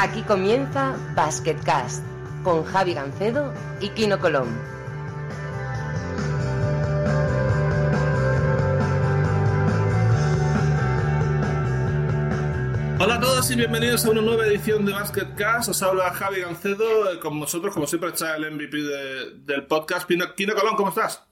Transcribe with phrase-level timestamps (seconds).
[0.00, 2.02] Aquí comienza Basketcast
[2.42, 4.48] con Javi Gancedo y Kino Colón.
[13.02, 15.70] Hola a todos y bienvenidos a una nueva edición de Basketcast.
[15.70, 17.12] Os habla Javi Gancedo.
[17.12, 20.06] Eh, con vosotros, como siempre, está el MVP de- del podcast.
[20.06, 21.22] Pino- Kino Colón, ¿cómo estás?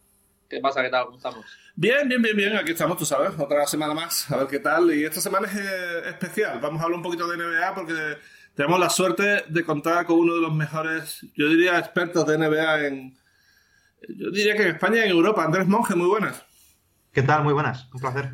[0.48, 0.82] ¿Qué pasa?
[0.82, 1.04] ¿Qué tal?
[1.04, 1.44] ¿Cómo estamos?
[1.76, 2.56] Bien, bien, bien, bien.
[2.56, 4.30] Aquí estamos, tú sabes, otra semana más.
[4.30, 4.90] A ver qué tal.
[4.94, 6.58] Y esta semana es eh, especial.
[6.58, 8.16] Vamos a hablar un poquito de NBA porque
[8.58, 12.86] tenemos la suerte de contar con uno de los mejores, yo diría, expertos de NBA
[12.88, 13.16] en.
[14.08, 15.44] Yo diría que en España y en Europa.
[15.44, 16.42] Andrés Monge, muy buenas.
[17.12, 17.44] ¿Qué tal?
[17.44, 18.30] Muy buenas, un placer.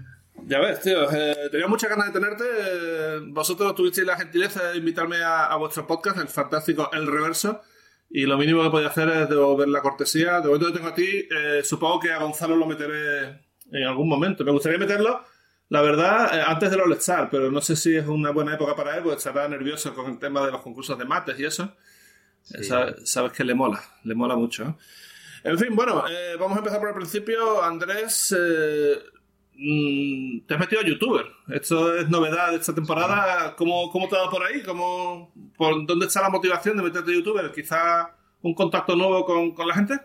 [0.47, 2.43] Ya ves, tío, eh, tenía muchas ganas de tenerte.
[2.43, 7.61] eh, vosotros tuvisteis la gentileza de invitarme a, a vuestro podcast, el fantástico El Reverso.
[8.09, 10.41] Y lo mínimo que podía hacer es devolver la cortesía.
[10.41, 14.09] De momento que tengo a ti, eh, supongo que a Gonzalo lo meteré en algún
[14.09, 14.43] momento.
[14.43, 15.23] Me gustaría meterlo,
[15.69, 18.55] la verdad, eh, antes de los Let's Start, pero no sé si es una buena
[18.55, 21.45] época para él, porque estará nervioso con el tema de los concursos de mates y
[21.45, 21.75] eso.
[22.43, 24.77] Sabe- sabes que le mola, le mola mucho.
[25.43, 27.63] En fin, bueno, eh, vamos a empezar por el principio.
[27.63, 28.97] Andrés, eh,
[29.55, 31.25] mm, te has metido a youtuber.
[31.49, 33.55] Esto es novedad de esta temporada.
[33.57, 34.63] ¿Cómo, cómo te ha dado por ahí?
[34.63, 37.51] ¿Cómo, por ¿Dónde está la motivación de meterte a youtuber?
[37.53, 39.99] ¿Quizá un contacto nuevo con, con la gente?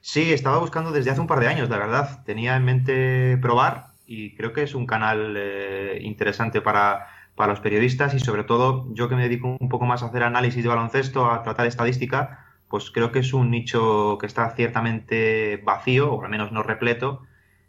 [0.00, 2.22] Sí, estaba buscando desde hace un par de años, la verdad.
[2.24, 7.60] Tenía en mente probar y creo que es un canal eh, interesante para, para los
[7.60, 10.68] periodistas y sobre todo yo que me dedico un poco más a hacer análisis de
[10.68, 16.24] baloncesto, a tratar estadística, pues creo que es un nicho que está ciertamente vacío o
[16.24, 17.22] al menos no repleto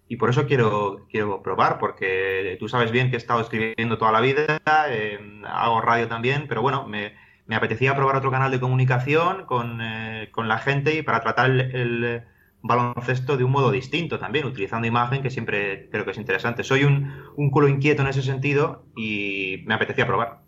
[0.08, 4.12] y por eso quiero, quiero probar porque tú sabes bien que he estado escribiendo toda
[4.12, 7.14] la vida, eh, hago radio también, pero bueno, me,
[7.46, 11.50] me apetecía probar otro canal de comunicación con, eh, con la gente y para tratar
[11.50, 12.24] el
[12.62, 16.64] baloncesto de un modo distinto también, utilizando imagen, que siempre creo que es interesante.
[16.64, 20.40] Soy un, un culo inquieto en ese sentido y me apetecía probar.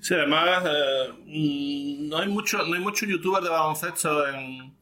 [0.00, 1.14] Sí, además, eh,
[2.08, 4.74] no hay mucho, no hay mucho youtuber de baloncesto en.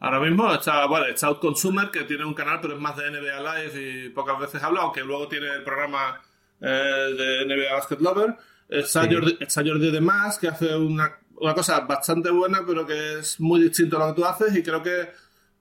[0.00, 3.40] Ahora mismo está, bueno, está Outconsumer, que tiene un canal, pero es más de NBA
[3.40, 6.20] Live y pocas veces habla, aunque luego tiene el programa
[6.60, 8.36] eh, de NBA Basket Lover.
[8.68, 9.14] Está, Sí.
[9.14, 13.40] Jordi, está Jordi de Más, que hace una, una cosa bastante buena, pero que es
[13.40, 15.08] muy distinto a lo que tú haces, y creo que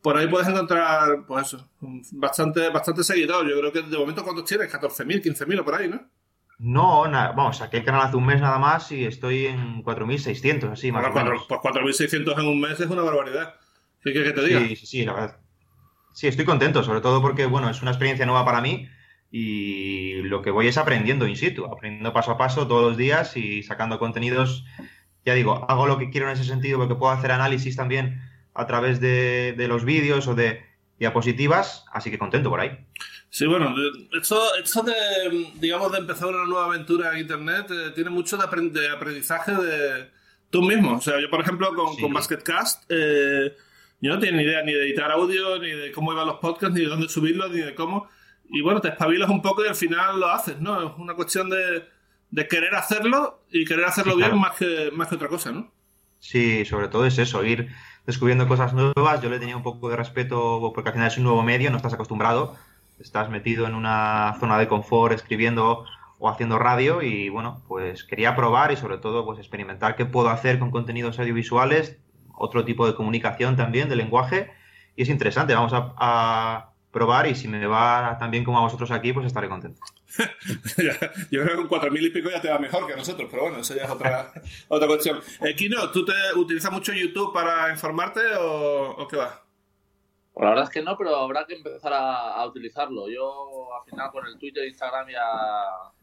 [0.01, 1.69] por ahí puedes encontrar, pues eso,
[2.11, 3.47] bastante, bastante seguidor.
[3.49, 4.71] Yo creo que de momento, ¿cuántos tienes?
[4.73, 6.01] ¿14.000, 15.000 o por ahí, no?
[6.59, 10.91] No, vamos, saqué el canal hace un mes nada más y estoy en 4.600, así
[10.91, 11.45] más Bueno, o menos.
[11.47, 13.55] cuatro- pues 4.600 en un mes es una barbaridad.
[14.03, 14.59] ¿Qué quieres que te diga?
[14.61, 15.37] Sí, sí, sí, la verdad.
[16.13, 18.87] Sí, estoy contento, sobre todo porque, bueno, es una experiencia nueva para mí
[19.29, 23.37] y lo que voy es aprendiendo in situ, aprendiendo paso a paso todos los días
[23.37, 24.65] y sacando contenidos.
[25.25, 28.21] Ya digo, hago lo que quiero en ese sentido porque puedo hacer análisis también
[28.57, 30.65] a través de, de los vídeos o de
[30.99, 32.85] diapositivas, así que contento por ahí.
[33.29, 33.73] Sí, bueno,
[34.19, 34.93] esto, esto de,
[35.55, 39.51] digamos, de empezar una nueva aventura en Internet eh, tiene mucho de, aprend- de aprendizaje
[39.53, 40.09] de
[40.49, 40.95] tú mismo.
[40.97, 42.01] O sea, yo, por ejemplo, con, Sí.
[42.01, 43.55] con Basketcast, eh,
[44.01, 46.73] yo no tenía ni idea ni de editar audio, ni de cómo iban los podcasts,
[46.75, 48.09] ni de dónde subirlos, ni de cómo.
[48.49, 50.81] Y bueno, te espabilas un poco y al final lo haces, ¿no?
[50.87, 51.83] Es una cuestión de,
[52.31, 54.33] de querer hacerlo y querer hacerlo Sí, claro.
[54.33, 55.71] bien más que, más que otra cosa, ¿no?
[56.19, 57.69] Sí, sobre todo es eso, ir
[58.07, 59.21] descubriendo cosas nuevas.
[59.21, 61.77] Yo le tenía un poco de respeto porque al final es un nuevo medio, no
[61.77, 62.55] estás acostumbrado,
[62.99, 65.85] estás metido en una zona de confort escribiendo
[66.17, 70.29] o haciendo radio y bueno, pues quería probar y sobre todo pues experimentar qué puedo
[70.29, 71.99] hacer con contenidos audiovisuales,
[72.33, 74.49] otro tipo de comunicación también, de lenguaje
[74.95, 78.61] y es interesante, vamos a, a probar y si me va tan bien como a
[78.61, 79.79] vosotros aquí, pues estaré contento.
[81.31, 83.27] Yo creo que con cuatro mil y pico ya te va mejor que a nosotros,
[83.29, 84.31] pero bueno, eso ya es otra,
[84.67, 85.19] otra cuestión.
[85.41, 89.43] Eh, Kino, ¿tú te utilizas mucho YouTube para informarte o, o qué va?
[90.33, 93.07] Pues la verdad es que no, pero habrá que empezar a, a utilizarlo.
[93.09, 95.23] Yo al final con el Twitter e Instagram ya,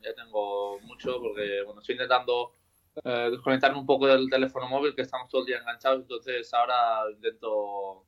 [0.00, 2.54] ya tengo mucho porque bueno, estoy intentando
[3.02, 7.02] eh, desconectarme un poco del teléfono móvil que estamos todo el día enganchados, entonces ahora
[7.12, 8.06] intento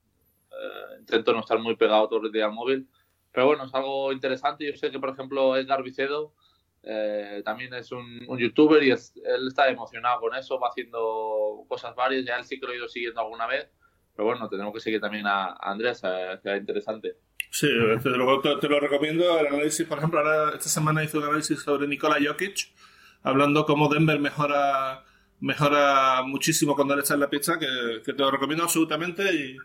[0.63, 2.89] eh, intento no estar muy pegado todo el día al móvil.
[3.33, 4.67] Pero bueno, es algo interesante.
[4.67, 6.33] Yo sé que por ejemplo Edgar Vicedo
[6.83, 11.65] eh, también es un, un youtuber y es- él está emocionado con eso, va haciendo
[11.69, 13.69] cosas varias, ya él sí que lo he ido siguiendo alguna vez.
[14.15, 16.01] Pero bueno, tenemos que seguir también a Andrés,
[16.43, 17.17] que es interesante.
[17.51, 19.39] Sí, desde luego te, te lo recomiendo.
[19.39, 22.73] El análisis, por ejemplo, ahora esta semana hice un análisis sobre Nikola Jokic,
[23.23, 25.05] hablando cómo Denver mejora
[25.41, 29.23] mejora muchísimo cuando él está en la pista, que, que te lo recomiendo absolutamente.
[29.35, 29.57] Y,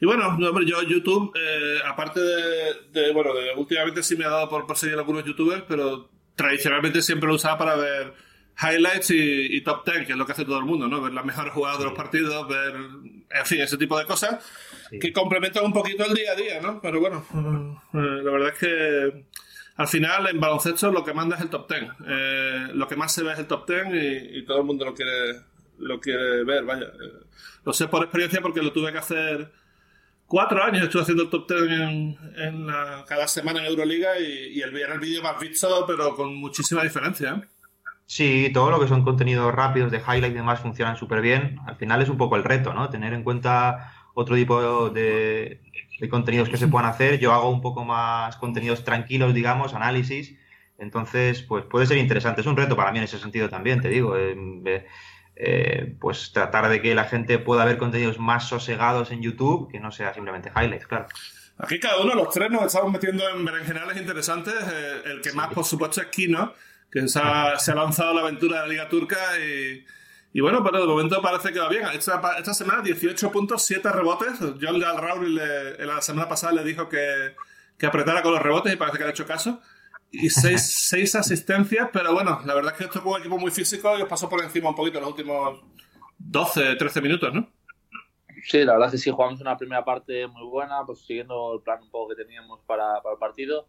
[0.00, 4.24] y bueno, no, hombre, yo YouTube, eh, aparte de, de, bueno, de, últimamente sí me
[4.24, 8.12] ha dado por, por seguir algunos youtubers, pero tradicionalmente siempre lo usaba para ver
[8.60, 11.00] highlights y, y top 10, que es lo que hace todo el mundo, ¿no?
[11.02, 14.44] Ver las mejores jugadas de los partidos, ver, en fin, ese tipo de cosas
[14.90, 14.98] Sí.
[14.98, 16.78] que complementan un poquito el día a día, ¿no?
[16.82, 17.24] Pero bueno,
[17.94, 19.24] eh, la verdad es que
[19.76, 21.88] al final en baloncesto lo que manda es el top ten.
[22.06, 24.94] Eh, lo que más se ve es el top ten y, todo el mundo lo
[24.94, 25.40] quiere,
[25.78, 26.86] lo quiere ver, vaya.
[26.86, 27.24] Eh,
[27.64, 29.52] lo sé por experiencia porque lo tuve que hacer
[30.26, 30.84] cuatro años.
[30.84, 32.66] Estuve haciendo el top ten en,
[33.06, 37.32] cada semana en Euroliga y, el, era el vídeo más visto, pero con muchísima diferencia.
[37.32, 37.48] ¿eh?
[38.06, 41.58] Sí, todo lo que son contenidos rápidos de highlight y demás funcionan súper bien.
[41.66, 42.90] Al final es un poco el reto, ¿no?
[42.90, 45.60] Tener en cuenta otro tipo de,
[45.98, 47.18] de contenidos que se puedan hacer.
[47.18, 50.36] Yo hago un poco más contenidos tranquilos, digamos, análisis.
[50.78, 52.40] Entonces, pues puede ser interesante.
[52.40, 54.16] Es un reto para mí en ese sentido también, te digo.
[54.16, 54.86] Eh,
[55.36, 59.80] eh, pues tratar de que la gente pueda ver contenidos más sosegados en YouTube, que
[59.80, 61.06] no sea simplemente highlights, claro.
[61.58, 64.54] Aquí cada uno de los tres nos estamos metiendo en berenjenales interesantes.
[64.54, 66.54] Eh, el que más, por supuesto, es Kino,
[66.90, 69.84] que se ha, se ha lanzado la aventura de la Liga Turca y
[70.36, 71.84] y bueno, pero de momento parece que va bien.
[71.94, 74.40] Esta, esta semana 18 puntos, 7 rebotes.
[74.60, 77.36] John al Raúl la semana pasada le dijo que,
[77.78, 79.60] que, apretara con los rebotes y parece que ha hecho caso.
[80.10, 83.96] Y 6 asistencias, pero bueno, la verdad es que esto es un equipo muy físico
[83.96, 85.60] y os pasó por encima un poquito en los últimos
[86.18, 87.48] 12, 13 minutos, ¿no?
[88.42, 91.62] Sí, la verdad es que sí, jugamos una primera parte muy buena, pues siguiendo el
[91.62, 93.68] plan un poco que teníamos para, para el partido.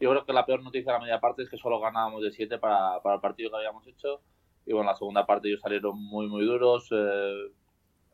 [0.00, 2.30] Yo creo que la peor noticia de la media parte es que solo ganábamos de
[2.30, 4.22] 7 para, para el partido que habíamos hecho
[4.66, 6.88] y bueno, la segunda parte ellos salieron muy, muy duros.
[6.90, 7.52] Eh,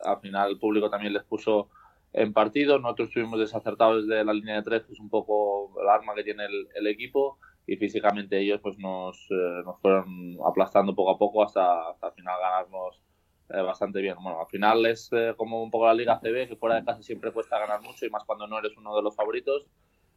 [0.04, 1.70] al final el público también les puso
[2.12, 2.78] en partido.
[2.78, 6.25] Nosotros estuvimos desacertados desde la línea de tres, que es un poco el arma que
[6.25, 6.44] tiene
[6.75, 7.38] el, equipo.
[7.66, 12.12] Y físicamente ellos pues nos, eh, nos fueron aplastando poco a poco hasta, hasta al
[12.12, 13.00] final ganarnos
[13.48, 14.16] eh, bastante bien.
[14.22, 17.32] Bueno, al final es como un poco la Liga CB, que fuera de casa siempre
[17.32, 19.66] cuesta ganar mucho y más cuando no eres uno de los favoritos.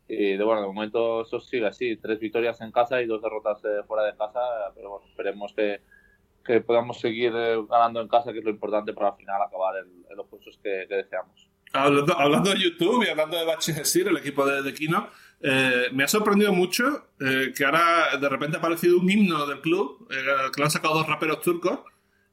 [0.08, 3.62] Y de, bueno, de momento eso sigue así, tres victorias en casa y dos derrotas
[3.88, 4.40] fuera de casa,
[4.76, 5.82] pero bueno, esperemos que,
[6.46, 9.76] que podamos seguir eh, ganando en casa, que es lo importante para al final acabar
[9.78, 11.50] en, los puestos que, deseamos.
[11.74, 15.10] Hablando, de YouTube y hablando de Bachi el equipo de, Kino,
[15.42, 19.60] eh, me ha sorprendido mucho eh, que ahora de repente ha aparecido un himno del
[19.60, 21.80] club, que lo han sacado dos raperos turcos,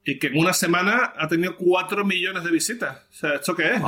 [0.04, 3.04] y que en una semana ha tenido 4 millones de visitas.
[3.10, 3.82] O sea, ¿esto qué es?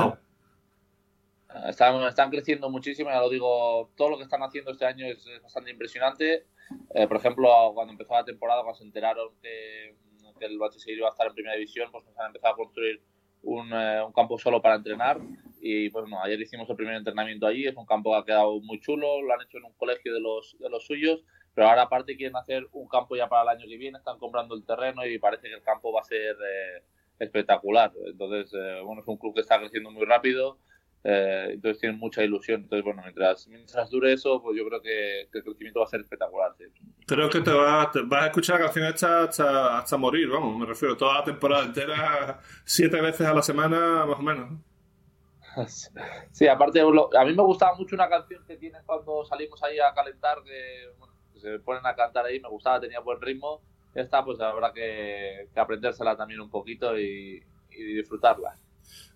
[1.69, 5.25] Están, están, creciendo muchísimo, ya lo digo, todo lo que están haciendo este año es,
[5.41, 6.47] bastante impresionante.
[7.07, 9.95] por ejemplo, cuando empezó la temporada, cuando se enteraron que
[10.37, 13.01] que el Bache iba a estar en primera división, pues nos han empezado a construir
[13.43, 15.19] un, eh, un, campo solo para entrenar
[15.61, 18.59] y pues bueno, ayer hicimos el primer entrenamiento allí, es un campo que ha quedado
[18.61, 21.23] muy chulo, lo han hecho en un colegio de los, de los suyos,
[21.53, 24.55] pero ahora aparte quieren hacer un campo ya para el año que viene, están comprando
[24.55, 26.83] el terreno y parece que el campo va a ser eh,
[27.17, 27.93] espectacular.
[28.05, 30.59] Entonces, eh, bueno, es un club que está creciendo muy rápido,
[31.07, 32.61] eh, entonces tienen mucha ilusión.
[32.61, 36.01] Entonces, bueno, mientras, mientras dure eso, pues yo creo que, el crecimiento va a ser
[36.01, 36.55] espectacular.
[37.05, 40.97] Creo que te vas, a escuchar la canción esta hasta, hasta morir, vamos, me refiero,
[40.97, 44.49] toda la temporada entera, siete veces a la semana, más o menos.
[46.31, 49.93] Sí, aparte, a mí me gustaba mucho una canción que tienen cuando salimos ahí a
[49.93, 53.61] calentar, que, se ponen a cantar ahí, me gustaba, tenía buen ritmo.
[53.93, 58.57] Esta, pues habrá que, aprendérsela también un poquito y disfrutarla.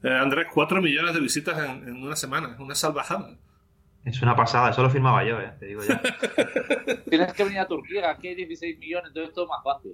[0.04, 3.36] Eh, Andrés, 4 millones de visitas en, una semana, es una salvajada.
[4.06, 6.02] Es una pasada, eso lo firmaba yo, eh, te digo ya.
[7.10, 9.92] Tienes que venir a Turquía, aquí hay 16 millones, entonces todo es más fácil.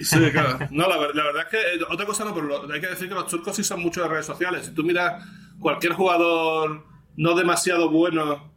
[0.00, 0.58] Sí, claro.
[0.70, 3.26] No, la, verdad es que, eh, otra cosa no, pero hay que decir que los
[3.26, 4.66] turcos sí son muchos de redes sociales.
[4.66, 5.24] Si tú miras
[5.58, 6.84] cualquier jugador
[7.16, 8.52] no demasiado bueno,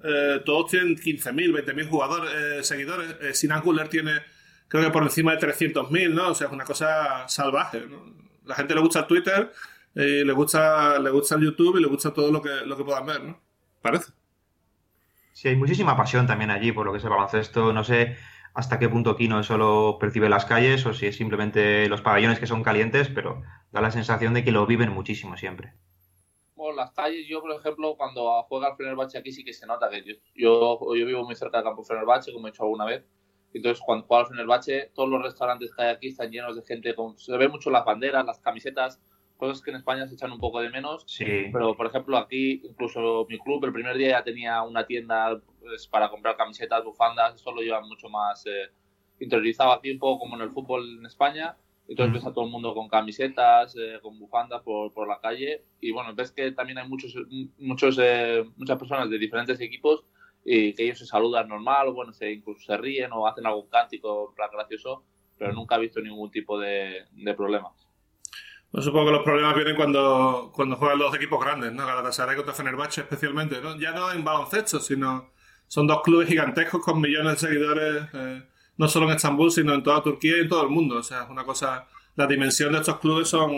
[0.46, 3.36] todos tienen 15.000, 20.000 jugadores, seguidores.
[3.36, 4.22] Sinan Guller tiene,
[4.68, 6.28] creo que por encima de 300.000, ¿no?
[6.28, 7.82] O sea, es una cosa salvaje.
[8.46, 9.52] La gente le gusta el Twitter
[9.96, 12.84] eh, le gusta le gusta el YouTube y le gusta todo lo que, lo que
[12.84, 13.40] puedan ver, ¿no?
[13.82, 14.14] Parece.
[15.34, 17.74] Sí, hay muchísima pasión también allí por lo que es el baloncesto.
[17.74, 18.18] No sé
[18.54, 22.48] hasta qué punto Kino solo percibe las calles o si es simplemente los pabellones que
[22.48, 25.74] son calientes, pero da la sensación de que lo viven muchísimo siempre.
[26.56, 29.90] Bueno, las calles, yo por ejemplo, cuando juega el Fenerbahce aquí sí que se nota
[29.90, 33.04] que yo, yo, vivo muy cerca del campo Fenerbahce, como he hecho alguna vez.
[33.54, 36.94] Entonces, cuando juega el Fenerbahce, todos los restaurantes que hay aquí están llenos de gente.
[36.94, 39.02] Con, se ven mucho las banderas, las camisetas
[39.42, 41.04] cosas que en España se echan un poco de menos.
[41.08, 41.26] Sí.
[41.52, 45.88] Pero, por ejemplo, aquí, incluso mi club, el primer día ya tenía una tienda pues,
[45.88, 48.70] para comprar camisetas, bufandas, eso lo llevan mucho más eh,
[49.20, 51.58] interiorizado aquí, un poco como en el fútbol en España.
[51.88, 55.64] Entonces ves a todo el mundo con camisetas, eh, con bufandas por, por, la calle.
[55.82, 57.16] Y bueno, ves que también hay muchos,
[57.58, 60.06] muchos, eh, muchas personas de diferentes equipos
[60.46, 63.68] y que ellos se saludan normal, o bueno, se, incluso se ríen o hacen algún
[63.70, 65.04] cántico gracioso,
[65.38, 67.91] pero nunca he visto ningún tipo de, de problemas.
[68.74, 71.86] Supongo que los problemas vienen cuando, cuando juegan los equipos grandes, ¿no?
[71.86, 73.78] Galatasaray contra Fenerbahce especialmente, ¿no?
[73.78, 75.30] Ya no en baloncesto, sino
[75.68, 78.44] son dos clubes gigantescos con millones de seguidores, eh,
[78.78, 80.98] no solo en Estambul, sino en toda Turquía y en todo el mundo.
[80.98, 81.88] O sea, es una cosa...
[82.16, 83.52] La dimensión de estos clubes son...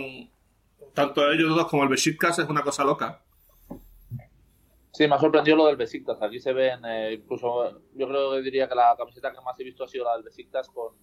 [0.93, 3.21] Tanto ellos dos como el Besiktas es una cosa loca.
[4.91, 6.21] Sí, me ha sorprendido lo del Besiktas.
[6.21, 9.63] Aquí se ven, eh, incluso yo creo que diría que la camiseta que más he
[9.63, 10.93] visto ha sido la del Besiktas con,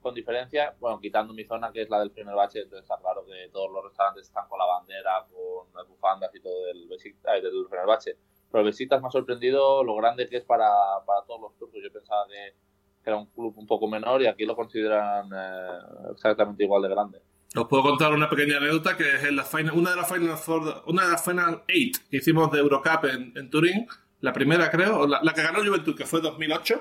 [0.00, 0.74] con diferencia.
[0.80, 3.70] Bueno, quitando mi zona que es la del primer bache, entonces está claro que todos
[3.72, 8.16] los restaurantes están con la bandera, con las bufandas y todo del del primer bache.
[8.50, 10.68] Pero el Besiktas me ha sorprendido lo grande que es para,
[11.06, 11.80] para todos los turcos.
[11.82, 12.54] Yo pensaba que,
[13.02, 15.78] que, era un club un poco menor y aquí lo consideran eh,
[16.12, 17.22] exactamente igual de grande.
[17.56, 20.36] Os puedo contar una pequeña anécdota que es en la final, una de las Final
[20.36, 23.86] Four, una de las Final Eight que hicimos de Eurocup en, en Turín,
[24.20, 26.80] la primera creo, la, la, que ganó Juventud, que fue 2008.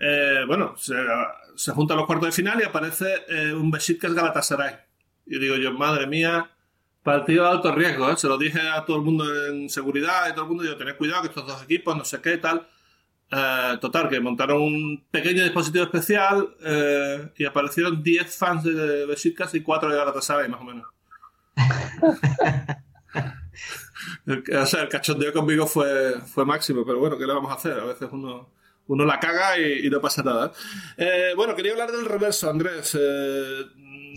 [0.00, 0.94] Eh, bueno, se,
[1.58, 4.76] se juntan los cuartos de final y aparece eh, un Besiktas Galatasaray.
[5.26, 6.52] Y digo yo, madre mía,
[7.02, 8.16] partido de alto riesgo, ¿eh?
[8.16, 10.96] se lo dije a todo el mundo en seguridad y todo el mundo, digo, tened
[10.96, 12.68] cuidado que estos dos equipos, no sé qué, tal.
[13.30, 19.54] Uh, total, que montaron un pequeño dispositivo especial uh, y aparecieron 10 fans de Besiktas
[19.54, 20.86] y 4 de Galatasaray, más o menos.
[24.26, 27.56] el, o sea, el cachondeo conmigo fue, fue máximo, pero bueno, ¿qué le vamos a
[27.56, 27.80] hacer?
[27.80, 28.48] A veces uno,
[28.88, 30.52] uno la caga y, y no pasa nada.
[30.96, 32.96] Eh, bueno, quería hablar del reverso, Andrés.
[32.98, 33.62] Eh,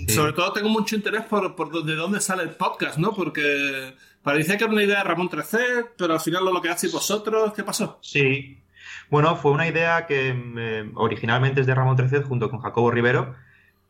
[0.07, 0.13] sí.
[0.13, 3.13] Sobre todo tengo mucho interés por, por de dónde sale el podcast, ¿no?
[3.13, 5.57] Porque parecía que era una idea de Ramón 13,
[5.97, 7.99] pero al final lo que hacéis vosotros, ¿qué pasó?
[8.01, 8.63] Sí,
[9.09, 13.35] bueno, fue una idea que eh, originalmente es de Ramón Treced junto con Jacobo Rivero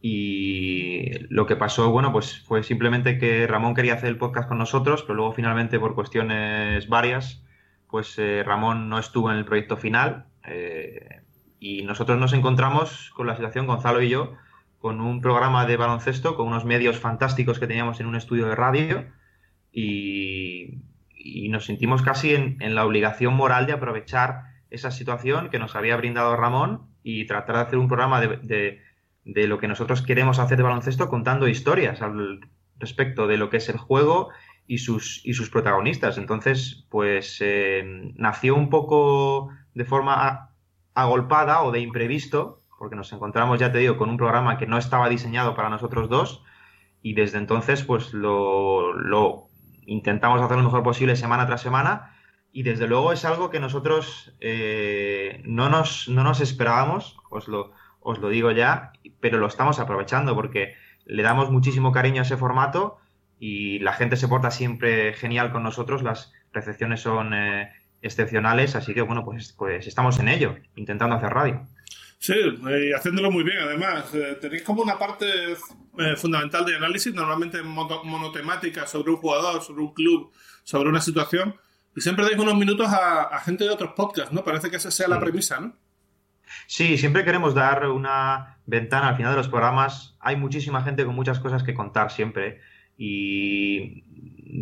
[0.01, 4.57] y lo que pasó, bueno, pues fue simplemente que Ramón quería hacer el podcast con
[4.57, 7.43] nosotros, pero luego finalmente por cuestiones varias,
[7.87, 11.21] pues eh, Ramón no estuvo en el proyecto final eh,
[11.59, 14.35] y nosotros nos encontramos con la situación, Gonzalo y yo,
[14.79, 18.55] con un programa de baloncesto, con unos medios fantásticos que teníamos en un estudio de
[18.55, 19.05] radio
[19.71, 20.81] y,
[21.49, 26.35] nos sentimos casi en, la obligación moral de aprovechar esa situación que nos había brindado
[26.35, 28.81] Ramón y tratar de hacer un programa de, de,
[29.25, 32.39] de, lo que nosotros queremos hacer de baloncesto contando historias al
[32.79, 34.29] respecto de lo que es el juego
[34.67, 36.17] y sus, y sus protagonistas.
[36.17, 37.83] Entonces, pues eh,
[38.15, 40.51] nació un poco de forma
[40.93, 44.77] agolpada o de imprevisto, porque nos encontramos, ya te digo, con un programa que no
[44.77, 46.43] estaba diseñado para nosotros dos
[47.01, 49.47] y desde entonces pues lo, lo
[49.85, 52.15] intentamos hacer lo mejor posible semana tras semana
[52.51, 57.71] y desde luego es algo que nosotros eh, no, nos, no nos esperábamos, os lo,
[57.99, 60.75] os lo digo ya, pero lo estamos aprovechando porque
[61.05, 62.97] le damos muchísimo cariño a ese formato
[63.39, 68.93] y la gente se porta siempre genial con nosotros, las recepciones son eh, excepcionales, así
[68.93, 71.67] que bueno, pues, pues estamos en ello, intentando hacer radio.
[72.21, 74.13] Sí, y haciéndolo muy bien además.
[74.13, 79.81] Eh, tenéis como una parte eh, fundamental de análisis, normalmente monotemática, sobre un jugador, sobre
[79.81, 80.31] un club,
[80.63, 81.55] sobre una situación.
[81.95, 84.43] Y siempre dais unos minutos a, a, gente de otros podcasts, ¿no?
[84.43, 85.75] Parece que esa sea la premisa, ¿no?
[86.67, 90.15] Sí, siempre queremos dar una ventana al final de los programas.
[90.19, 92.61] Hay muchísima gente con muchas cosas que contar siempre.
[92.97, 94.03] Y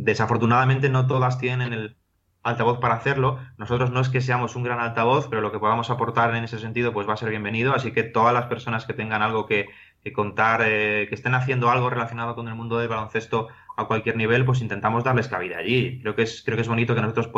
[0.03, 1.98] desafortunadamente no todas tienen el
[2.43, 3.39] altavoz para hacerlo.
[3.57, 6.59] Nosotros no es que seamos un gran altavoz, pero lo que podamos aportar en ese
[6.59, 7.73] sentido pues va a ser bienvenido.
[7.73, 9.67] Así que todas las personas que tengan algo que,
[10.13, 14.45] contar, eh, que estén haciendo algo relacionado con el mundo del baloncesto a cualquier nivel,
[14.45, 15.99] pues intentamos darles cabida allí.
[16.01, 17.29] Creo que es, creo que es bonito que nosotros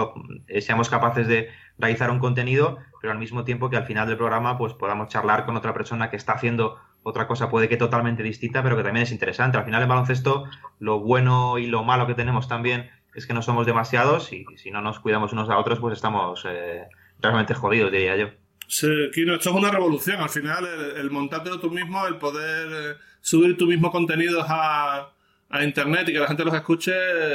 [0.47, 4.17] eh, seamos capaces de realizar un contenido, pero al mismo tiempo que al final del
[4.17, 8.21] programa pues podamos charlar con otra persona que está haciendo otra cosa puede que totalmente
[8.21, 9.57] distinta, pero que también es interesante.
[9.57, 10.45] Al final en baloncesto
[10.79, 14.71] lo bueno y lo malo que tenemos también es que no somos demasiados y si
[14.71, 16.87] no nos cuidamos unos a otros pues estamos eh,
[17.19, 18.29] realmente jodidos, diría yo.
[18.67, 20.21] Sí, Kino, esto es una revolución.
[20.21, 25.11] Al final, el, el montártelo tú mismo, el poder eh, subir tu mismo contenido a,
[25.49, 26.91] a internet y que la gente los escuche,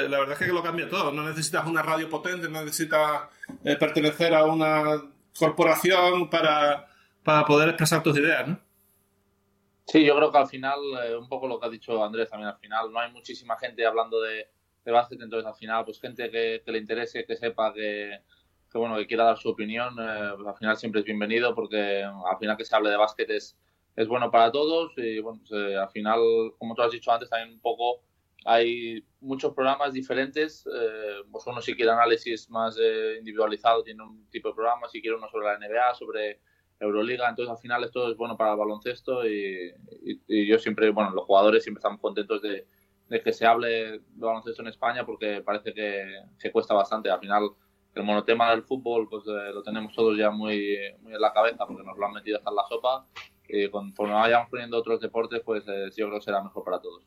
[0.09, 1.13] la verdad es que lo cambia todo.
[1.13, 3.25] No necesitas una radio potente, no necesitas
[3.65, 5.03] eh, pertenecer a una
[5.39, 6.89] corporación para,
[7.23, 8.59] para poder expresar tus ideas, ¿no?
[9.87, 12.49] Sí, yo creo que al final, eh, un poco lo que ha dicho Andrés también
[12.49, 14.49] al final, no hay muchísima gente hablando de,
[14.87, 18.21] de básquet, entonces al final, pues gente que, le interese, que sepa que,
[18.71, 22.05] que, bueno, que quiera dar su opinión, eh, pues al final siempre es bienvenido porque
[22.05, 23.59] al final que se hable de básquet es,
[23.97, 26.21] es bueno para todos y bueno, pues, eh, al final,
[26.59, 28.03] como tú has dicho antes, también un poco
[28.45, 34.31] hay muchos programas diferentes, eh, pues uno si quiere análisis más eh, individualizado tiene un
[34.31, 36.41] tipo de programa, si quiere uno sobre la NBA, sobre
[36.79, 39.75] Euroliga, entonces al final esto es bueno para el baloncesto y,
[40.05, 42.69] y, y yo siempre, bueno, los jugadores siempre estamos contentos de,
[43.09, 47.21] de, que se hable de baloncesto en España porque parece que, que cuesta bastante, al
[47.21, 47.51] final
[47.95, 51.67] el monotema del fútbol pues eh, lo tenemos todos ya muy, muy en la cabeza
[51.67, 53.07] porque nos lo han metido hasta en la sopa
[53.49, 57.03] y conforme vayamos poniendo otros deportes pues eh, yo creo que será mejor para todos.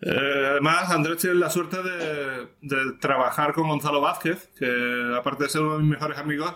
[0.00, 5.50] Eh, además, Andrés tiene la suerte de, de, trabajar con Gonzalo Vázquez, que aparte de
[5.50, 6.54] ser uno de mis mejores amigos,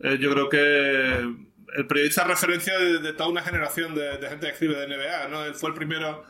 [0.00, 0.58] eh, yo creo que
[1.76, 5.28] el periodista referencia de, de, toda una generación de, de, gente que escribe de NBA.
[5.28, 5.44] ¿no?
[5.44, 6.24] Él fue el primero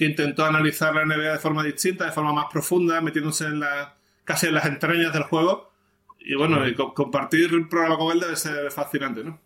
[0.00, 3.96] que intentó analizar la NBA de forma distinta, de forma más profunda, metiéndose en la,
[4.24, 5.70] casi en las entrañas del juego.
[6.18, 9.38] Y bueno, y compartir el programa con él debe ser fascinante, ¿no?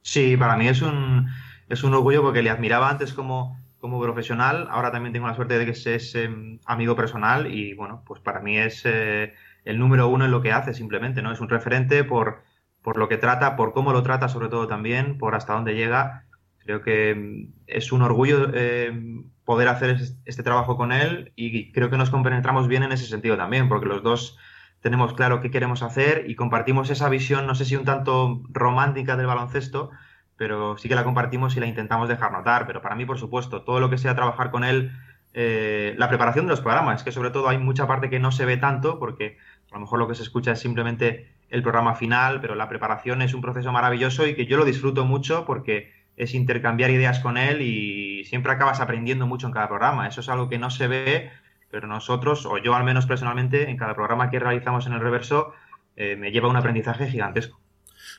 [0.00, 1.26] Sí, para mí es un,
[1.68, 5.58] es un orgullo porque le admiraba antes como, como profesional, ahora también tengo la suerte
[5.58, 10.06] de que es, em, amigo personal y bueno, pues para mí es eh, el número
[10.06, 11.32] uno en lo que hace simplemente, ¿no?
[11.32, 12.44] Es un referente por,
[12.80, 16.26] por lo que trata, por cómo lo trata sobre todo también, por hasta dónde llega.
[16.60, 21.90] Creo que em, es un orgullo em, poder hacer este trabajo con él y creo
[21.90, 24.38] que nos compenetramos bien en ese sentido también, porque los dos
[24.80, 29.16] tenemos claro qué queremos hacer y compartimos esa visión, no sé si un tanto romántica
[29.16, 29.90] del baloncesto,
[30.36, 32.64] pero sí que la compartimos y la intentamos dejar notar.
[32.68, 34.92] Pero para mí, por supuesto, todo lo que sea trabajar con él,
[35.34, 38.44] eh, la preparación de los programas, que sobre todo hay mucha parte que no se
[38.44, 39.36] ve tanto, porque
[39.72, 43.20] a lo mejor lo que se escucha es simplemente el programa final, pero la preparación
[43.20, 47.36] es un proceso maravilloso y que yo lo disfruto mucho porque es intercambiar ideas con
[47.36, 50.06] él y siempre acabas aprendiendo mucho en cada programa.
[50.08, 51.30] Eso es algo que no se ve,
[51.70, 55.54] pero nosotros, o yo al menos personalmente, en cada programa que realizamos en el reverso,
[55.96, 57.60] eh, me lleva un aprendizaje gigantesco.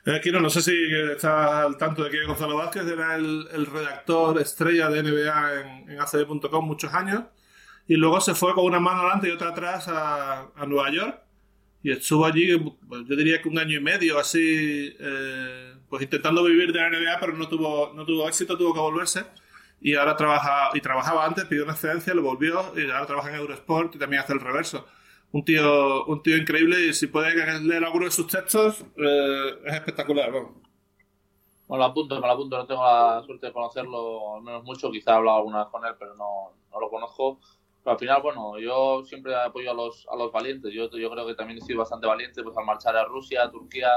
[0.06, 0.74] Eh, no sé si
[1.12, 6.66] estás al tanto de que Gonzalo Vázquez era el, redactor estrella de NBA en, en
[6.66, 7.24] muchos años
[7.88, 11.20] y luego se fue con una mano adelante y otra atrás a, Nueva York
[11.84, 16.72] y estuvo allí, yo diría que un año y medio así, eh, pues intentando vivir
[16.72, 19.26] de la NBA, pero no tuvo, no tuvo éxito, tuvo que volverse
[19.82, 23.38] y ahora trabaja, y trabajaba antes, pidió una excedencia, lo volvió y ahora trabaja en
[23.38, 24.86] Eurosport y también hace el reverso.
[25.32, 29.74] Un tío, un tío increíble y si puede leer alguno de sus textos, eh, es
[29.74, 30.52] espectacular, vamos.
[31.68, 34.92] Bueno, lo apunto, me lo apunto, no tengo la suerte de conocerlo, al menos mucho,
[34.92, 37.40] quizá he hablado alguna vez con él, pero no, no lo conozco.
[37.84, 40.72] Pero al final, bueno, yo siempre apoyo a los, a los valientes.
[40.74, 43.52] Yo, yo creo que también he sido bastante valiente pues, al marchar a Rusia, a
[43.52, 43.90] Turquía.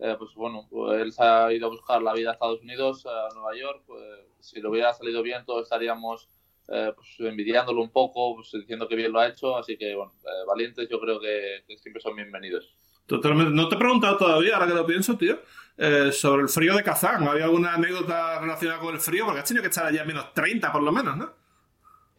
[0.00, 3.06] Eh, pues bueno, pues, él se ha ido a buscar la vida a Estados Unidos,
[3.06, 3.82] a Nueva York.
[3.86, 4.02] Pues,
[4.40, 6.28] si le hubiera salido bien, todos estaríamos
[6.68, 9.56] eh, pues, envidiándolo un poco, pues, diciendo que bien lo ha hecho.
[9.56, 12.74] Así que, bueno, eh, valientes yo creo que, siempre son bienvenidos.
[13.06, 13.52] Totalmente.
[13.52, 15.38] No te he preguntado todavía, ahora que lo pienso, tío,
[15.76, 17.26] eh, sobre el frío de Kazán.
[17.26, 19.26] ¿Había alguna anécdota relacionada con el frío?
[19.26, 21.41] Porque has tenido que estar allá a menos 30 por lo menos, ¿no?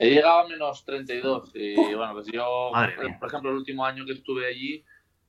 [0.04, 2.72] He llegado a menos 32 y bueno, pues yo,
[3.20, 4.84] por ejemplo, el último año que estuve allí,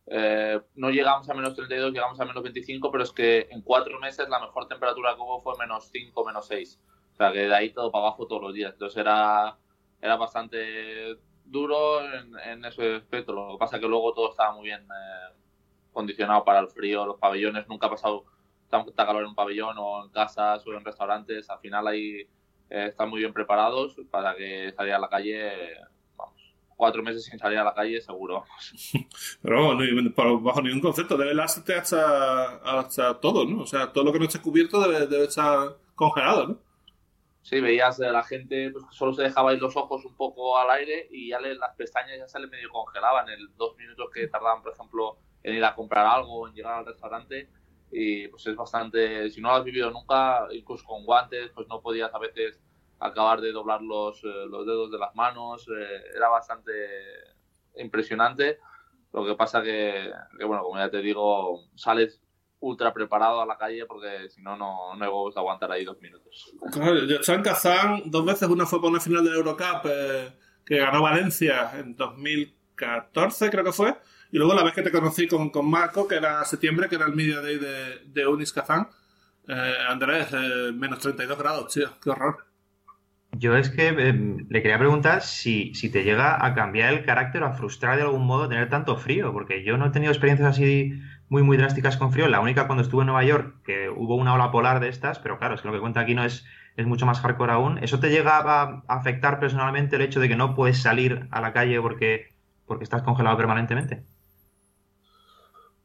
[0.09, 4.01] eh, no llegamos a menos 32, llegamos a menos 25, pero es que en cuatro
[4.01, 6.81] meses la mejor temperatura que hubo fue menos 5, menos 6.
[7.13, 8.73] O sea, que de ahí todo para abajo todos los días.
[8.73, 9.57] Entonces era,
[10.03, 13.33] era bastante duro en, ese aspecto.
[13.33, 15.37] Lo que pasa es que luego todo estaba muy bien eh,
[15.93, 17.07] condicionado para el frío.
[17.07, 18.25] Los pabellones, nunca ha pasado
[18.69, 21.49] tanta calor en un pabellón o en casas o en restaurantes.
[21.49, 22.29] Al final ahí
[22.70, 25.50] eh, están muy bien preparados para que salir a la calle
[26.77, 28.44] cuatro meses sin salir a la calle, seguro.
[29.42, 33.62] Pero vamos, bajo ningún concepto, debe lastarte hasta, hasta todo, ¿no?
[33.62, 36.59] O sea, todo lo que no esté cubierto debe, debe estar congelado, ¿no?
[37.42, 40.70] Sí, veías a la gente pues, solo se dejaba ir los ojos un poco al
[40.70, 43.29] aire y ya le, las pestañas ya se le medio congelaban.
[43.29, 46.79] El dos minutos que tardaban, por ejemplo, en ir a comprar algo o en llegar
[46.79, 47.50] al restaurante.
[47.90, 51.81] Y pues es bastante, si no lo has vivido nunca, incluso con guantes, pues no
[51.81, 52.61] podías a veces
[52.99, 55.68] acabar de doblar los, eh, los dedos de las manos.
[55.68, 56.73] Eh, era bastante
[57.77, 58.59] impresionante.
[59.12, 62.20] Lo que pasa que, que, bueno, como ya te digo, sales
[62.64, 66.01] ultra preparado a la calle porque si no, no hay huevos de aguantar ahí dos
[66.01, 66.53] minutos.
[66.73, 68.49] Claro, yo en Kazán dos veces.
[68.49, 70.33] Una fue por una final del Eurocup eh,
[70.64, 73.94] que ganó Valencia en 2014, creo que fue.
[74.35, 77.07] Y luego la vez que te conocí con, con Marco, que era septiembre, que era
[77.07, 78.88] el Media Day de, de Unis Kazán.
[79.88, 80.27] Andrés,
[80.75, 82.44] menos 32 grados, tío, qué horror.
[83.31, 87.44] Yo es que em, le quería preguntar si, si, te llega a cambiar el carácter
[87.44, 91.01] a frustrar de algún modo tener tanto frío, porque yo no he tenido experiencias así
[91.29, 92.27] muy, muy drásticas con frío.
[92.27, 95.38] La única cuando estuve en Nueva York, que hubo una ola polar de estas, pero
[95.38, 96.44] claro, es que lo que cuenta aquí no es,
[96.75, 97.79] es mucho más hardcore aún.
[97.79, 101.53] ¿Eso te llega a afectar personalmente el hecho de que no puedes salir a la
[101.53, 102.35] calle porque,
[102.66, 104.03] porque estás congelado permanentemente?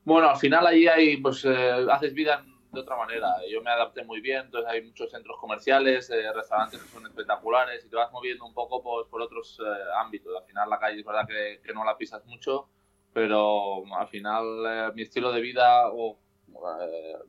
[0.09, 3.27] Bueno, al final ahí hay, pues, eh, haces vida de otra manera.
[3.47, 7.85] Yo me adapté muy bien, entonces hay muchos centros comerciales, eh, restaurantes que son espectaculares
[7.85, 9.69] y te vas moviendo un poco pues, por otros eh,
[10.01, 10.35] ámbitos.
[10.35, 12.69] Al final la calle es verdad que, que, no la pisas mucho,
[13.13, 16.17] pero al final eh, mi estilo de vida o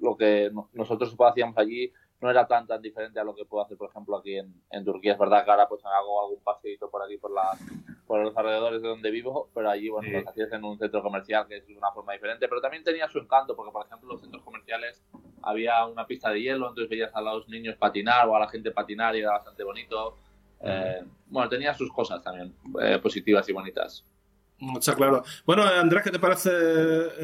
[0.00, 3.76] lo que nosotros hacíamos allí no era tan tan diferente a lo que puedo hacer,
[3.76, 5.12] por ejemplo, aquí en, en Turquía.
[5.12, 7.50] Es verdad que ahora pues hago algún paseito por aquí, por la
[8.10, 11.46] por los alrededores de donde vivo, pero allí, bueno, lo hacías en un centro comercial
[11.46, 14.42] que es una forma diferente, pero también tenía su encanto, porque, por ejemplo, los centros
[14.42, 15.00] comerciales
[15.42, 18.72] había una pista de hielo, entonces veías a los niños patinar o a la gente
[18.72, 20.16] patinar y era bastante bonito.
[20.60, 24.04] Eh, bueno, tenía sus cosas también eh, positivas y bonitas.
[24.76, 25.22] Está claro.
[25.46, 26.50] Bueno, Andrés, ¿qué te parece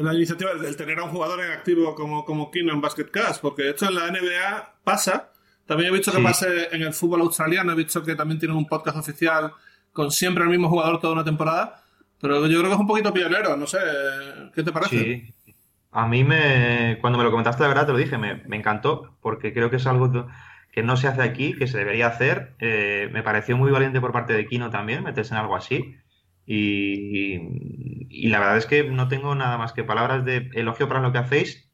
[0.01, 3.41] la iniciativa del tener a un jugador en activo como, como Kino en Basket Cast?
[3.41, 5.33] Porque esto en la NBA pasa.
[5.65, 8.65] También he visto que pasa en el fútbol australiano, he visto que también tienen un
[8.65, 9.51] podcast oficial
[9.97, 11.81] con siempre el mismo jugador toda una temporada.
[12.21, 13.79] Pero yo creo que es un poquito pionero, no sé,
[14.53, 14.97] ¿qué te parece?
[14.97, 15.33] Sí,
[15.91, 19.53] A mí me, cuando me lo comentaste, la verdad te lo dije, me, encantó, porque
[19.53, 20.27] creo que es algo
[20.71, 22.55] que no se hace aquí, que se debería hacer.
[22.59, 25.95] Eh, me pareció muy valiente por parte de Kino también meterse en algo así.
[26.45, 31.11] Y, la verdad es que no tengo nada más que palabras de elogio para lo
[31.11, 31.71] que hacéis,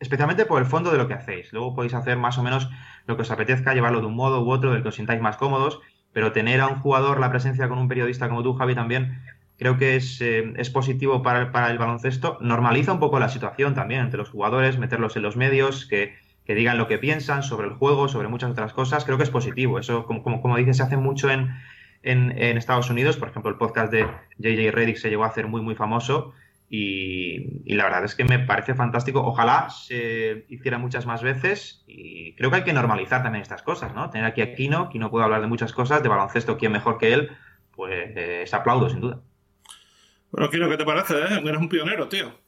[0.00, 1.52] especialmente por el fondo de lo que hacéis.
[1.52, 2.68] Luego podéis hacer más o menos
[3.06, 5.36] lo que os apetezca, llevarlo de un modo u otro, del que os sintáis más
[5.36, 5.80] cómodos,
[6.16, 9.20] pero tener a un jugador la presencia con un periodista como tú, Javi, también
[9.58, 12.38] creo que es, eh, es positivo para, el baloncesto.
[12.40, 16.14] Normaliza un poco la situación también entre los jugadores, meterlos en los medios, que,
[16.46, 19.04] que, digan lo que piensan sobre el juego, sobre muchas otras cosas.
[19.04, 19.78] Creo que es positivo.
[19.78, 21.54] Eso, como, como, como dices, se hace mucho en,
[22.02, 23.18] en, en, Estados Unidos.
[23.18, 24.06] Por ejemplo, el podcast de
[24.38, 26.32] JJ Reddick se llegó a hacer muy, muy famoso.
[26.68, 29.20] Y, la verdad es que me parece fantástico.
[29.24, 33.94] Ojalá se hiciera muchas más veces y creo que hay que normalizar también estas cosas,
[33.94, 34.10] ¿no?
[34.10, 37.12] Tener aquí a Kino, Kino puede hablar de muchas cosas, de baloncesto, ¿quién mejor que
[37.12, 37.30] él?
[37.70, 39.20] Pues eh, es aplaudo, sin duda.
[40.32, 41.14] Bueno, Kino, ¿qué te parece?
[41.14, 41.40] Eh?
[41.44, 42.45] Eres un pionero, tío.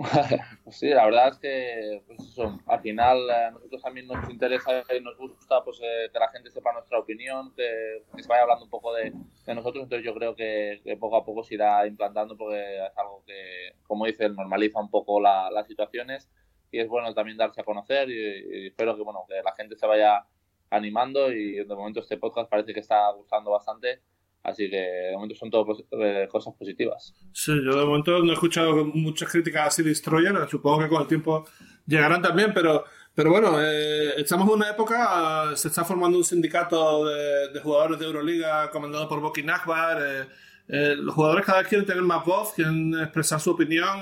[0.64, 4.82] pues sí, la verdad es que pues eso, al final eh, nosotros también nos interesa
[4.96, 8.64] y nos gusta pues, eh, que la gente sepa nuestra opinión, que, se vaya hablando
[8.64, 9.12] un poco de,
[9.54, 13.74] nosotros, entonces yo creo que, poco a poco se irá implantando porque es algo que,
[13.86, 16.30] como dice, normaliza un poco las situaciones
[16.70, 19.86] y es bueno también darse a conocer y, espero que, bueno, que la gente se
[19.86, 20.24] vaya
[20.70, 24.00] animando y de momento este podcast parece que está gustando bastante
[24.42, 27.14] Así que de momento son todo eh, cosas positivas.
[27.32, 31.02] Sí, yo de momento no he escuchado muchas críticas a City Destroyer, supongo que con
[31.02, 31.46] el tiempo
[31.86, 37.04] llegarán también, pero, pero bueno, eh, estamos en una época, se está formando un sindicato
[37.04, 40.28] de, jugadores de Euroliga comandado por Boki Nakbar.
[40.68, 44.00] Eh, los jugadores cada vez quieren tener más voz, quieren expresar su opinión.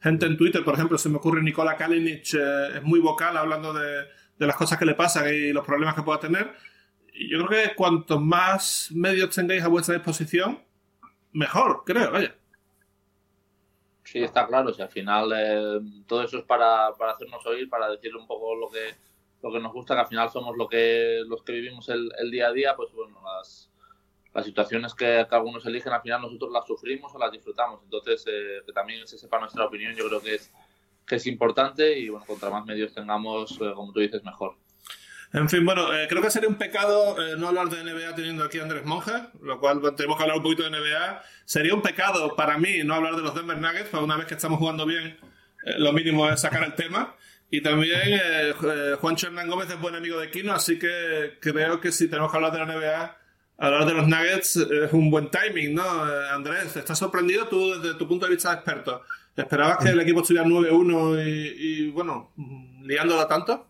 [0.00, 4.04] gente en Twitter, por ejemplo, se me ocurre Nikola Kalinic, es muy vocal hablando de,
[4.38, 6.54] de las cosas que le pasan y los problemas que pueda tener
[7.18, 10.60] yo creo que cuantos más medios tengáis a vuestra disposición,
[11.32, 12.34] mejor, creo, vaya.
[14.04, 14.72] Sí, está claro.
[14.72, 18.70] Si al final eh, todo eso es para, hacernos oír, para decir un poco lo
[18.70, 18.94] que,
[19.42, 22.48] lo que nos gusta, que al final somos lo que, los que vivimos el, día
[22.48, 23.68] a día, pues bueno, las,
[24.32, 27.80] las situaciones que, algunos eligen, al final nosotros las sufrimos o las disfrutamos.
[27.82, 30.52] Entonces, eh, que también se sepa nuestra opinión, yo creo que es,
[31.04, 34.54] que es importante y bueno, contra más medios tengamos, eh, como tú dices, mejor.
[35.36, 38.42] En fin, bueno, eh, creo que sería un pecado eh, no hablar de NBA teniendo
[38.42, 41.22] aquí a Andrés Monge, lo cual tenemos que hablar un poquito de NBA.
[41.44, 44.32] Sería un pecado para mí no hablar de los Denver Nuggets, porque una vez que
[44.32, 45.18] estamos jugando bien,
[45.66, 47.14] eh, lo mínimo es sacar el tema.
[47.50, 48.18] Y también
[48.98, 52.38] Juan Hernán Gómez es buen amigo de Kino, así que creo que si tenemos que
[52.38, 53.16] hablar de la NBA,
[53.58, 55.84] hablar de los Nuggets es un buen timing, ¿no?
[56.32, 59.02] Andrés, ¿estás sorprendido tú desde tu punto de vista de experto?
[59.36, 62.32] ¿Esperabas que el equipo estuviera 9-1 y, y, bueno,
[62.82, 63.68] liándola tanto?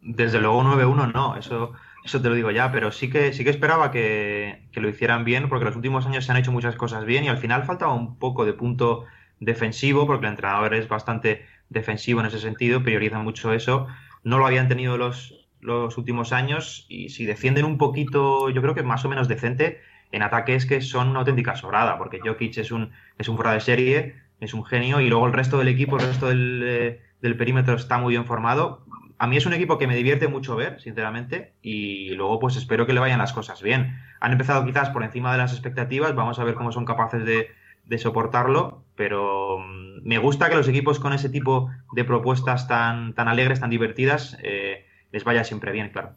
[0.00, 1.72] Desde luego 9-1 no, eso,
[2.04, 5.48] eso te lo digo ya, pero sí que, sí que esperaba que, lo hicieran bien,
[5.48, 8.18] porque los últimos años se han hecho muchas cosas bien y al final faltaba un
[8.18, 9.04] poco de punto
[9.40, 13.88] defensivo, porque el entrenador es bastante defensivo en ese sentido, prioriza mucho eso.
[14.24, 18.74] No lo habían tenido los, los últimos años y si defienden un poquito, yo creo
[18.74, 19.80] que más o menos decente,
[20.12, 23.52] en ataque es que son una auténtica sobrada, porque Jokic es un, es un fuera
[23.52, 27.00] de serie, es un genio y luego el resto del equipo, el resto del, eh,
[27.20, 28.87] del perímetro está muy bien formado
[29.18, 32.86] a mí es un equipo que me divierte mucho ver, sinceramente, y luego pues espero
[32.86, 34.00] que le vayan las cosas bien.
[34.20, 37.50] Han empezado quizás por encima de las expectativas, vamos a ver cómo son capaces de,
[37.98, 43.28] soportarlo, pero mm, me gusta que los equipos con ese tipo de propuestas tan, tan
[43.28, 46.10] alegres, tan divertidas, eh, les vaya siempre bien, claro.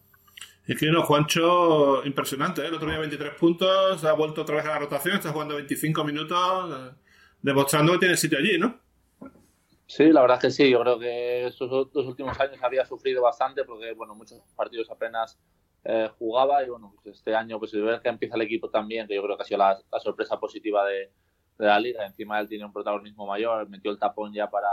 [0.67, 2.67] Es que no, Juancho, impresionante, ¿eh?
[2.67, 6.03] el otro día 23 puntos, ha vuelto otra vez a la rotación, está jugando 25
[6.03, 6.95] minutos, eh,
[7.41, 8.79] demostrando que tiene sitio allí, ¿no?
[9.91, 10.69] Sí, la verdad que sí.
[10.69, 15.37] Yo creo que estos dos últimos años había sufrido bastante porque, bueno, muchos partidos apenas
[15.83, 19.15] eh, jugaba y, bueno, pues este año, pues ver que empieza el equipo también, que
[19.15, 21.11] yo creo que ha sido la, sorpresa positiva de,
[21.57, 22.05] la liga.
[22.05, 24.69] Encima él tiene un protagonismo mayor, metió el tapón ya para,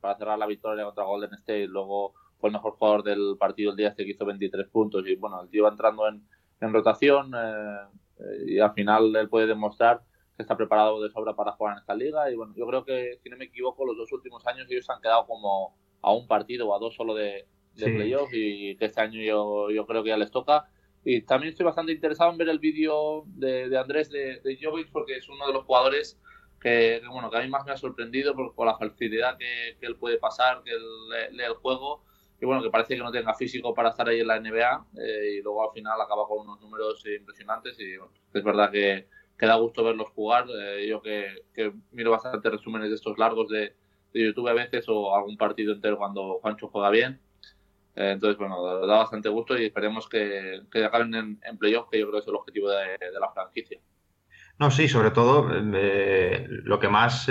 [0.00, 1.66] para cerrar la victoria contra Golden State.
[1.66, 5.16] Luego fue el mejor jugador del partido el día este que hizo 23 puntos y,
[5.16, 6.24] bueno, el tío va entrando en,
[6.60, 10.00] en rotación eh, y al final él puede demostrar
[10.42, 12.30] está preparado de sobra para jugar en esta liga.
[12.30, 15.00] Y bueno, yo creo que, si no me equivoco, los dos últimos años ellos han
[15.00, 19.00] quedado como a un partido o a dos solo de, de playoff y que este
[19.00, 20.66] año yo, yo creo que ya les toca.
[21.04, 24.90] Y también estoy bastante interesado en ver el vídeo de, de, Andrés de, de Jovic
[24.90, 26.18] porque es uno de los jugadores
[26.60, 29.86] que, bueno, que a mí más me ha sorprendido por, por la facilidad que, que,
[29.86, 32.02] él puede pasar, que él lee, el juego
[32.40, 35.36] y bueno, que parece que no tenga físico para estar ahí en la NBA eh,
[35.38, 37.94] y luego al final acaba con unos números impresionantes y
[38.34, 39.06] es verdad que,
[39.38, 40.46] que da gusto verlos jugar.
[40.50, 43.74] Eh, yo que, miro bastante resúmenes de estos largos de,
[44.12, 47.20] YouTube a veces o algún partido entero cuando Juancho juega bien.
[47.94, 52.00] Eh, entonces, bueno, da bastante gusto y esperemos que, que acaben en, en playoff, que
[52.00, 53.78] yo creo que es el objetivo de, la franquicia.
[54.58, 57.28] No, sí, sobre todo eh, lo que más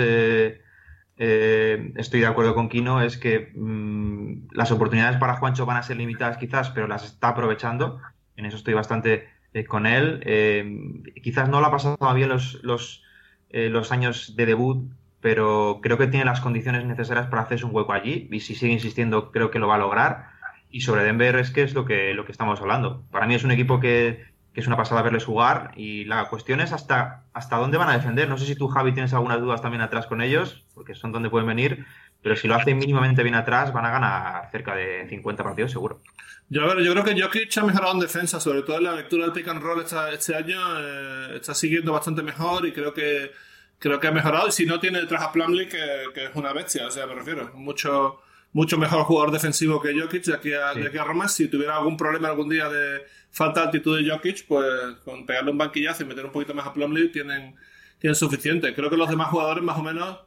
[1.18, 5.82] eh, estoy de acuerdo con Kino, es que mm, las oportunidades para Juancho van a
[5.82, 8.00] ser limitadas quizás, pero las está aprovechando.
[8.36, 10.20] En eso estoy bastante eh, con él.
[10.24, 13.02] Eh, quizás no lo ha pasado bien los, los,
[13.50, 17.92] los, años de debut, pero creo que tiene las condiciones necesarias para hacerse un hueco
[17.92, 20.26] allí y si sigue insistiendo creo que lo va a lograr.
[20.70, 23.02] Y sobre Denver es que es lo que, lo que estamos hablando.
[23.10, 25.70] Para mí es un equipo que que es una pasada verles jugar.
[25.76, 28.28] Y la cuestión es hasta, hasta dónde van a defender.
[28.28, 31.30] No sé si tú, Javi, tienes algunas dudas también atrás con ellos, porque son donde
[31.30, 31.86] pueden venir.
[32.22, 36.00] Pero si lo hacen mínimamente bien atrás, van a ganar cerca de 50 partidos seguro.
[36.48, 39.32] Yo, yo creo que Jokic ha mejorado en defensa, sobre todo en la lectura del
[39.32, 40.58] pick and roll este año.
[40.80, 43.30] Eh, está siguiendo bastante mejor y creo que
[43.78, 44.48] creo que ha mejorado.
[44.48, 45.78] Y si no, tiene detrás a Plumlee, que,
[46.14, 47.50] que, es una bestia, o sea, me refiero.
[47.54, 48.20] Mucho,
[48.52, 51.28] mucho mejor jugador defensivo que Jokic de aquí a, de aquí a Roma.
[51.28, 54.66] Si tuviera algún problema algún día de falta de altitud de Jokic, pues
[55.04, 57.54] con pegarle un banquillazo y meter un poquito más a Plumlee tienen,
[57.98, 58.74] tienen suficiente.
[58.74, 60.18] Creo que los demás jugadores más o menos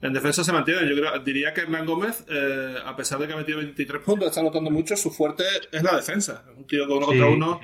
[0.00, 0.88] en defensa se mantienen.
[0.88, 4.28] Yo creo, diría que Hernán Gómez, eh, a pesar de que ha metido 23 puntos,
[4.28, 6.44] está notando mucho, su fuerte es la defensa.
[6.56, 7.60] Un tío con uno contra uno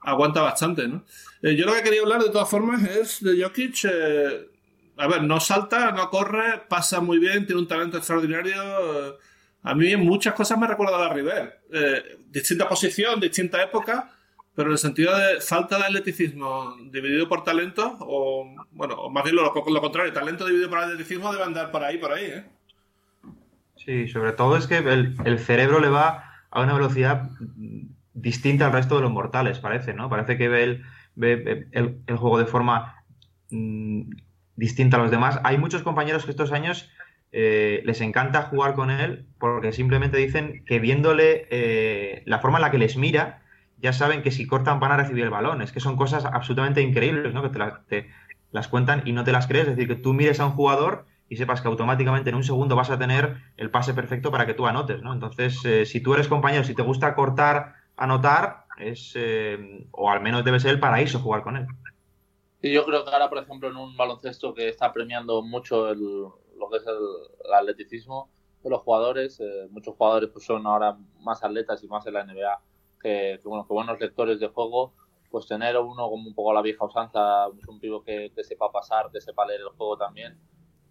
[0.00, 1.04] aguanta bastante, ¿no?
[1.42, 3.84] Eh, yo lo que quería hablar de todas formas es de Jokic.
[3.84, 4.48] Eh,
[4.96, 9.18] a ver, no salta, no corre, pasa muy bien, tiene un talento extraordinario.
[9.62, 11.60] a mí muchas cosas me recuerda a la River.
[12.30, 14.10] distinta posición, distinta época
[14.54, 19.24] pero en el sentido de falta de atleticismo dividido por talento, o bueno, o más
[19.24, 22.44] bien lo, lo contrario, talento dividido por atleticismo debe andar por ahí, por ahí, ¿eh?
[23.84, 27.30] Sí, sobre todo es que el, cerebro le va a una velocidad
[28.14, 30.08] distinta al resto de los mortales, parece, ¿no?
[30.08, 30.84] Parece que ve el,
[31.16, 33.02] ve el, juego de forma
[33.50, 34.02] mm,
[34.54, 35.40] distinta a los demás.
[35.42, 36.90] Hay muchos compañeros que estos años
[37.32, 42.62] eh, les encanta jugar con él porque simplemente dicen que viéndole eh, la forma en
[42.62, 43.41] la que les mira,
[43.82, 45.60] ya saben que si cortan van a recibir el balón.
[45.60, 47.42] Es que son cosas absolutamente increíbles, ¿no?
[47.42, 48.10] Que te,
[48.52, 49.66] las cuentan y no te las crees.
[49.66, 52.76] Es decir, que tú mires a un jugador y sepas que automáticamente en un segundo
[52.76, 55.12] vas a tener el pase perfecto para que tú anotes, ¿no?
[55.12, 60.20] Entonces, eh, si tú eres compañero, si te gusta cortar, anotar, es, eh, o al
[60.20, 61.66] menos debe ser el paraíso jugar con él.
[62.60, 66.70] Y yo creo que ahora, por ejemplo, en un baloncesto que está premiando mucho lo
[66.70, 68.30] que es el, atleticismo
[68.62, 72.24] de los jugadores, eh, muchos jugadores pues son ahora más atletas y más en la
[72.24, 72.60] NBA
[73.02, 74.92] que, bueno, que buenos lectores de juego,
[75.30, 79.10] pues tener uno como un poco la vieja usanza, pues un pivo que, sepa pasar,
[79.10, 80.38] que sepa leer el juego también,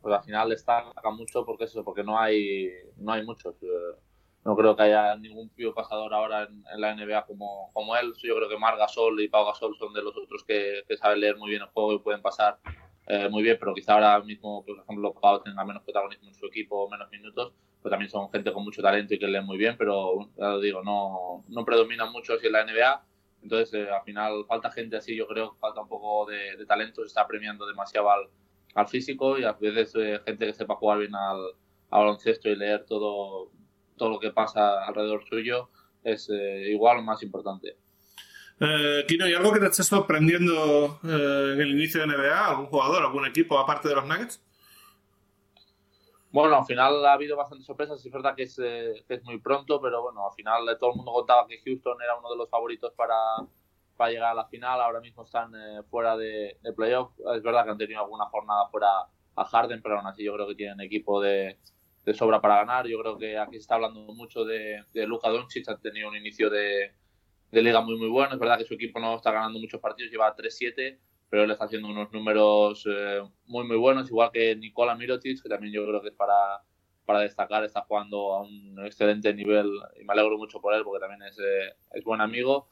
[0.02, 3.56] pues al final destaca mucho porque eso, porque no hay, no hay muchos.
[3.62, 3.67] Eh,
[4.43, 8.13] no creo que haya ningún pivo pasador ahora en, la NBA como, como él.
[8.24, 11.38] Yo creo que Mar Gasol y Pau Gasol son de los otros que, saben leer
[11.38, 12.58] muy bien el juego y pueden pasar
[13.08, 16.47] eh, muy bien, pero quizá ahora mismo, por ejemplo, Pau tenga menos protagonismo en su
[16.47, 19.76] equipo, menos minutos, pues también son gente con mucho talento y que leen muy bien,
[19.78, 23.06] pero ya lo digo, no, no predominan mucho así en la NBA.
[23.44, 27.08] Entonces, eh, al final, falta gente así, yo creo, falta un poco de, talento, se
[27.08, 28.28] está premiando demasiado al,
[28.76, 31.39] al físico y a veces eh, gente que sepa jugar bien al,
[31.89, 33.52] baloncesto y leer todo,
[33.98, 35.70] todo lo que pasa alrededor suyo
[36.04, 37.76] es eh, igual más importante.
[38.60, 42.48] Eh, Kino, ¿hay algo que te esté sorprendiendo en el inicio de NBA?
[42.48, 44.41] ¿Algún jugador, algún equipo aparte de los Nuggets?
[46.32, 48.06] Bueno, al final ha habido bastantes sorpresas.
[48.06, 51.12] Es verdad que es, eh, es muy pronto, pero bueno, al final todo el mundo
[51.12, 53.15] contaba que Houston era uno de los favoritos para,
[53.98, 54.80] para llegar a la final.
[54.80, 57.12] Ahora mismo están eh, fuera de, de, playoff.
[57.36, 58.88] Es verdad que han tenido alguna jornada fuera
[59.36, 61.60] a Harden, pero aún así yo creo que tienen equipo de,
[62.06, 62.88] de sobra para ganar.
[62.88, 65.67] Yo creo que aquí se está hablando mucho de, de Luka Doncic.
[65.67, 66.94] Ha tenido un inicio de,
[67.52, 68.34] de liga muy, muy bueno.
[68.34, 70.98] Es verdad que su equipo no está ganando muchos partidos, lleva 3-7
[71.32, 75.48] pero él está haciendo unos números eh, muy, muy buenos, igual que Nikola Mirotic, que
[75.48, 76.62] también yo creo que es para,
[77.06, 81.00] para destacar, está jugando a un excelente nivel y me alegro mucho por él porque
[81.00, 82.67] también es, eh, es buen amigo.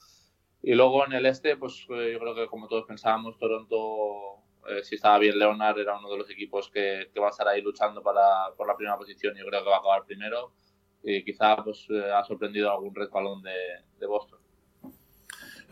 [0.62, 4.44] Y luego en el este, pues eh, yo creo que como todos pensábamos, Toronto,
[4.84, 7.62] si estaba bien Leonard, era uno de los equipos que, que, va a estar ahí
[7.62, 9.38] luchando para, por la primera posición.
[9.38, 10.52] Yo creo que va a acabar primero
[11.02, 13.56] y quizá pues, ha sorprendido algún resbalón de,
[13.98, 14.39] de Boston.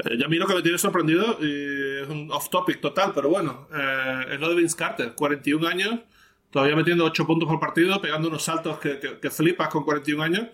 [0.06, 3.30] Eh, ya a mí lo que me tiene sorprendido, y es un off-topic total, pero
[3.30, 6.00] bueno, eh, es lo de Vince Carter, 41 años,
[6.52, 10.48] todavía metiendo 8 puntos por partido, pegando unos saltos que, que, flipas con 41 años.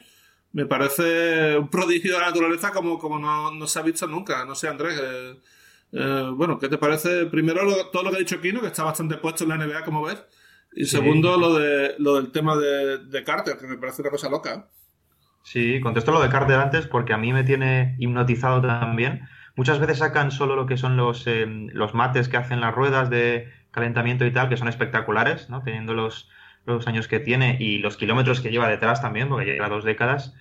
[0.54, 4.46] Me parece un prodigio de la naturaleza como, como no, no se ha visto nunca.
[4.46, 5.02] No sé, Andrés.
[5.92, 7.26] Eh, bueno, ¿qué te parece?
[7.26, 10.04] Primero, todo lo que ha dicho Kino, que está bastante puesto en la NBA, como
[10.04, 10.24] ves.
[10.76, 14.30] Y segundo, lo, de, lo del tema de, de Carter, que me parece una cosa
[14.30, 14.70] loca.
[15.44, 19.28] Sí, contesto lo de Carter antes porque a mí me tiene hipnotizado también.
[19.56, 23.10] Muchas veces sacan solo lo que son los, eh, los mates que hacen las ruedas
[23.10, 25.62] de calentamiento y tal, que son espectaculares, ¿no?
[25.62, 26.30] Teniendo los,
[26.66, 30.34] los años que tiene y los kilómetros que lleva detrás también, porque lleva dos décadas.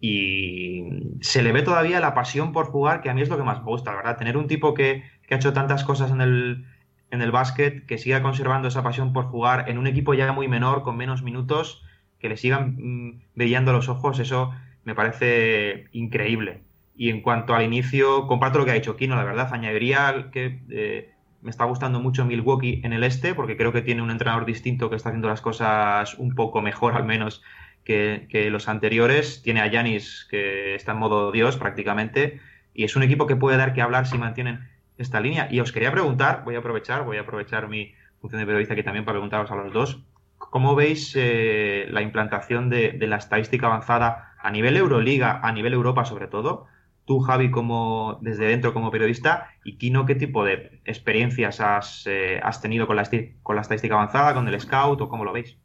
[0.00, 0.84] Y
[1.20, 3.58] se le ve todavía la pasión por jugar, que a mí es lo que más
[3.58, 4.16] me gusta, ¿verdad?
[4.18, 6.66] Tener un tipo que, que ha hecho tantas cosas en el,
[7.10, 10.48] en el básquet, que siga conservando esa pasión por jugar en un equipo ya muy
[10.48, 11.82] menor, con menos minutos,
[12.20, 14.52] que le sigan mm, brillando los ojos, eso
[14.84, 16.62] me parece increíble.
[16.96, 20.60] Y en cuanto al inicio, comparto lo que ha dicho Kino, la verdad, añadiría que
[20.68, 21.10] eh,
[21.42, 24.90] me está gustando mucho Milwaukee en el este, porque creo que tiene un entrenador distinto
[24.90, 27.42] que está haciendo las cosas un poco mejor, al menos,
[27.84, 29.42] que, los anteriores.
[29.42, 32.40] Tiene a Yanis, que está en modo Dios prácticamente,
[32.74, 35.48] y es un equipo que puede dar que hablar si mantienen esta línea.
[35.50, 38.82] Y os quería preguntar, voy a aprovechar, voy a aprovechar mi función de periodista aquí
[38.82, 40.02] también para preguntaros a los dos,
[40.40, 46.04] ¿cómo veis eh, la implantación de, la estadística avanzada a nivel Euroliga, a nivel Europa
[46.04, 46.66] sobre todo?
[47.06, 52.40] tú, Javi, como desde dentro como periodista, y Kino, ¿qué tipo de experiencias has, eh,
[52.62, 53.02] tenido con la,
[53.42, 55.56] con la estadística avanzada, con el Scout o cómo lo veis?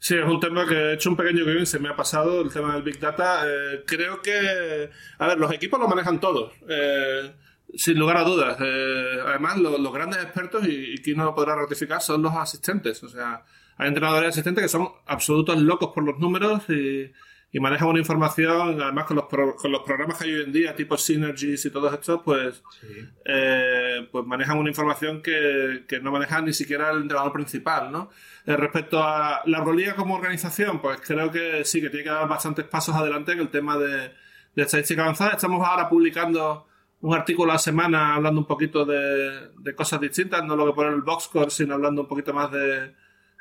[0.00, 2.52] Sí, es un tema que he hecho un pequeño guion se me ha pasado, el
[2.52, 3.42] tema del Big Data.
[3.46, 7.32] Eh, creo que, a ver, los equipos lo manejan todos, eh,
[7.76, 8.56] sin lugar a dudas.
[8.58, 13.04] además, los grandes expertos, y, y Kino lo podrá ratificar, son los asistentes.
[13.04, 13.44] O sea,
[13.78, 17.10] hay entrenadores asistentes que son absolutos locos por los números y
[17.50, 20.76] y maneja una información, además con los, con los programas que hay hoy en día,
[20.76, 22.62] tipo Synergies y todos estos, pues,
[23.24, 28.10] eh, pues manejan una información que, que, no maneja ni siquiera el entrenador principal, ¿no?
[28.44, 32.28] Eh, respecto a la Euroliga como organización, pues creo que sí, que tiene que dar
[32.28, 34.12] bastantes pasos adelante en el tema de,
[34.54, 35.30] de estadística avanzada.
[35.30, 36.66] Estamos ahora publicando
[37.00, 40.72] un artículo a la semana hablando un poquito de, de cosas distintas, no lo que
[40.74, 42.92] pone el Boxcore, sino hablando un poquito más de,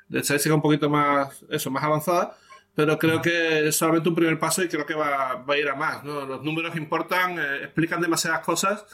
[0.10, 2.38] de estadística un poquito más, eso, más avanzada
[2.78, 5.74] pero creo que es solamente un primer paso y creo que va, a ir a
[5.74, 6.04] más.
[6.04, 6.28] ¿no?
[6.28, 8.86] Los números importan, eh, explican demasiadas cosas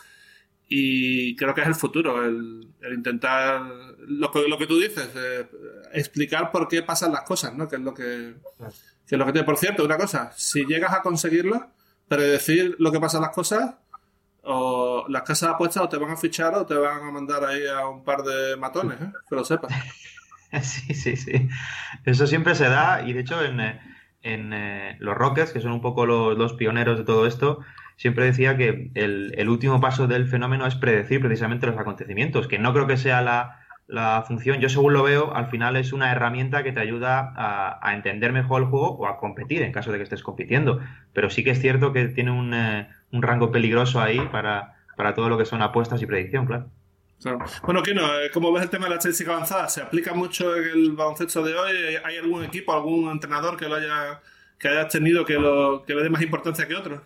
[0.69, 3.61] y creo que es el futuro, el, intentar,
[4.07, 5.49] lo que, lo que tú dices, eh,
[5.91, 7.67] explicar por qué pasan las cosas, ¿no?
[7.67, 8.35] que es lo que,
[9.05, 9.45] que es lo que tiene.
[9.45, 11.67] Por cierto, una cosa, si llegas a conseguirlo,
[12.07, 13.75] predecir lo que pasan las cosas,
[14.43, 17.67] o las casas apuestas o te van a fichar o te van a mandar ahí
[17.67, 19.11] a un par de matones, ¿eh?
[19.27, 19.73] que lo sepas.
[20.61, 21.49] Sí, sí, sí.
[22.05, 23.79] Eso siempre se da y de hecho en, eh,
[24.21, 27.59] eh, los Rockets, que son un poco los, pioneros de todo esto,
[27.97, 32.73] siempre decía que el, último paso del fenómeno es predecir precisamente los acontecimientos, que no
[32.73, 36.71] creo que sea la, función, yo según lo veo, al final es una herramienta que
[36.71, 40.23] te ayuda a, entender mejor el juego o a competir en caso de que estés
[40.23, 40.79] compitiendo.
[41.13, 45.13] Pero sí que es cierto que tiene un, eh, un rango peligroso ahí para, para
[45.13, 46.69] todo lo que son apuestas y predicción, claro.
[47.63, 49.69] Bueno, Kino, eh, ¿cómo ves el tema de la estadística avanzada?
[49.69, 51.97] ¿Se aplica mucho en el baloncesto de hoy?
[52.03, 54.21] ¿Hay algún equipo, algún entrenador que lo haya
[54.63, 57.01] que hayas tenido que, lo, que le dé más importancia que otros?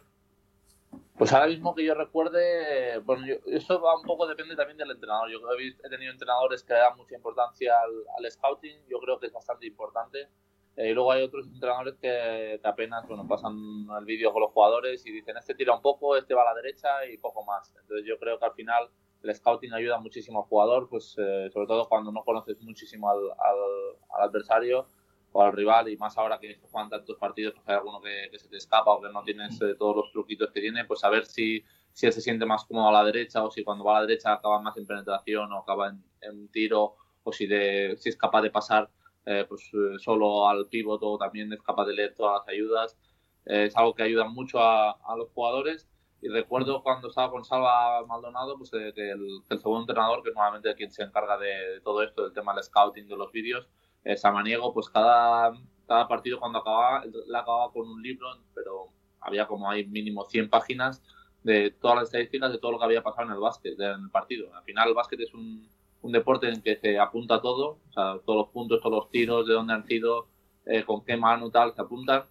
[1.18, 5.32] Pues ahora mismo que yo recuerde, bueno, eso va un poco, depende también del entrenador.
[5.32, 7.74] Yo he, tenido entrenadores que dan mucha importancia
[8.16, 10.28] al, scouting, yo creo que es bastante importante.
[10.76, 14.52] Eh, y luego hay otros entrenadores que, que, apenas bueno, pasan el vídeo con los
[14.52, 17.74] jugadores y dicen, este tira un poco, este va a la derecha y poco más.
[17.82, 18.88] Entonces yo creo que al final
[19.24, 23.20] el scouting ayuda muchísimo al jugador, pues eh, sobre todo cuando no conoces muchísimo al,
[23.20, 24.88] al, adversario
[25.32, 28.48] o al rival y más ahora que juegan tantos partidos, pues hay alguno que, se
[28.48, 31.26] te escapa o que no tienes eh, todos los truquitos que tiene, pues a ver
[31.26, 34.02] si, si él se siente más cómodo a la derecha o si cuando va a
[34.02, 35.90] la derecha acaba más en penetración o acaba
[36.22, 38.90] en, tiro o si, de, si es capaz de pasar
[39.26, 42.98] eh, pues solo al pívot o también es capaz de leer todas las ayudas.
[43.46, 45.88] es algo que ayuda mucho a, a los jugadores
[46.22, 50.74] y recuerdo cuando estaba con Salva Maldonado, pues eh, el, segundo entrenador, que es normalmente
[50.76, 53.68] quien se encarga de, todo esto, del tema del scouting de los vídeos,
[54.04, 55.54] eh, Samaniego, pues cada,
[55.88, 58.88] cada partido cuando acababa, la acababa con un libro, pero
[59.20, 61.04] había como hay mínimo 100 páginas
[61.44, 64.10] de todas las estadísticas de todo lo que había pasado en el básquet, en el
[64.10, 64.54] partido.
[64.56, 65.70] Al final el básquet es un,
[66.02, 69.48] un deporte en que se apunta todo, o sea, todos los puntos, todos los tiros,
[69.48, 70.28] de dónde han sido,
[70.66, 72.24] eh, con qué mano tal, se apuntan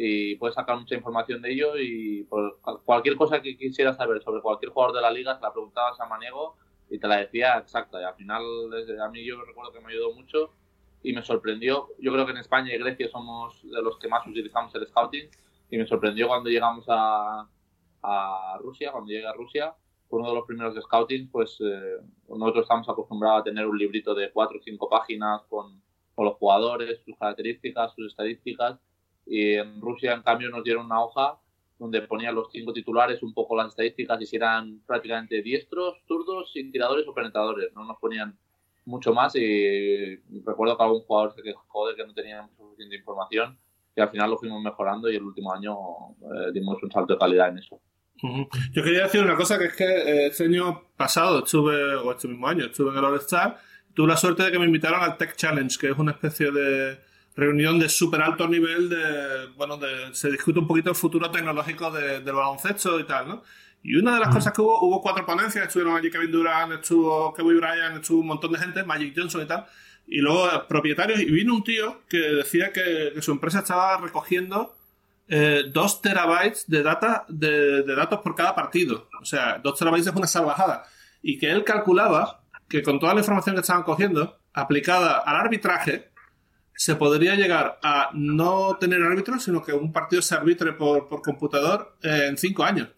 [0.00, 4.40] y puedes sacar mucha información de ello y por cualquier cosa que quisieras saber sobre
[4.40, 6.56] cualquier jugador de la liga, se la preguntabas a Maniego
[6.88, 8.00] y te la decía exacta.
[8.00, 8.42] Y al final,
[9.02, 10.52] a mí yo recuerdo que me ayudó mucho
[11.02, 11.88] y me sorprendió.
[11.98, 15.28] Yo creo que en España y Grecia somos de los que más utilizamos el scouting
[15.68, 17.48] y me sorprendió cuando llegamos a,
[18.02, 19.74] a Rusia, cuando llegué a Rusia,
[20.08, 21.96] fue uno de los primeros de scouting, pues eh,
[22.28, 25.82] nosotros estamos acostumbrados a tener un librito de cuatro o cinco páginas con,
[26.14, 28.78] con los jugadores, sus características, sus estadísticas
[29.28, 31.38] y en Rusia, en cambio, nos dieron una hoja
[31.78, 36.50] donde ponían los cinco titulares, un poco las estadísticas, y si eran prácticamente diestros, zurdos,
[36.52, 37.72] sin tiradores o penetradores.
[37.74, 38.36] No nos ponían
[38.84, 43.58] mucho más y recuerdo que algún jugador se que no teníamos suficiente información
[43.94, 45.74] y al final lo fuimos mejorando y el último año
[46.22, 47.80] eh, dimos un salto de calidad en eso.
[48.72, 52.28] Yo quería decir una cosa que es que eh, este año pasado estuve, o este
[52.28, 53.58] mismo año, estuve en el All-Star,
[53.94, 56.98] tuve la suerte de que me invitaron al Tech Challenge, que es una especie de
[57.38, 61.88] reunión de súper alto nivel de, bueno, de, se discute un poquito el futuro tecnológico
[61.92, 63.42] del baloncesto y tal, ¿no?
[63.80, 67.32] Y una de las cosas que hubo, hubo cuatro ponencias, estuvieron allí Kevin Durant, estuvo
[67.32, 69.66] Kevin Bryant, estuvo un montón de gente, Magic Johnson y tal,
[70.08, 74.74] y luego propietarios, y vino un tío que decía que, su empresa estaba recogiendo
[75.28, 79.08] eh, dos terabytes de, data, de, de, datos por cada partido.
[79.22, 80.86] O sea, dos terabytes es una salvajada.
[81.22, 86.07] Y que él calculaba que con toda la información que estaban cogiendo, aplicada al arbitraje,
[86.78, 91.96] se podría llegar a no tener árbitros, sino que un partido se arbitre por, computador
[92.04, 92.88] eh, en cinco años.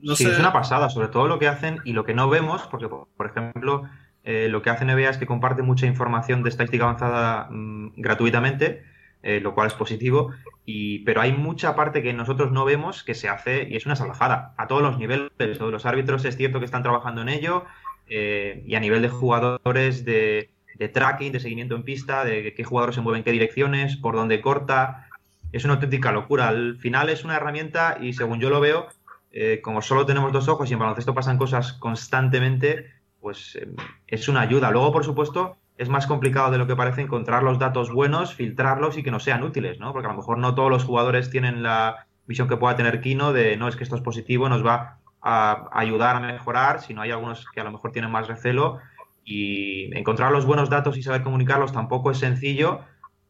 [0.00, 2.62] No sí, es una pasada, sobre todo lo que hacen y lo que no vemos,
[2.70, 3.82] porque, por ejemplo,
[4.22, 8.84] eh, lo que hace NBA es que comparte mucha información de estadística avanzada mm, gratuitamente,
[9.24, 10.30] eh, lo cual es positivo,
[10.64, 13.96] y, pero hay mucha parte que nosotros no vemos que se hace y es una
[13.96, 15.32] salvajada a todos los niveles.
[15.58, 17.64] Todos los árbitros es cierto que están trabajando en ello,
[18.06, 22.94] y a nivel de jugadores, de, de tracking, de seguimiento en pista, de qué jugadores
[22.94, 25.08] se mueven en qué direcciones, por dónde corta.
[25.52, 26.48] Es una auténtica locura.
[26.48, 28.88] Al final es una herramienta y según yo lo veo,
[29.30, 33.68] eh, como solo tenemos dos ojos y en baloncesto pasan cosas constantemente, pues eh,
[34.06, 34.70] es una ayuda.
[34.70, 38.96] Luego, por supuesto, es más complicado de lo que parece encontrar los datos buenos, filtrarlos
[38.96, 39.92] y que no sean útiles, ¿no?
[39.92, 43.32] Porque a lo mejor no todos los jugadores tienen la visión que pueda tener Kino
[43.32, 47.10] de no es que esto es positivo, nos va a ayudar a mejorar, sino hay
[47.10, 48.78] algunos que a lo mejor tienen más recelo
[49.24, 52.80] y encontrar los buenos datos y saber comunicarlos tampoco es sencillo,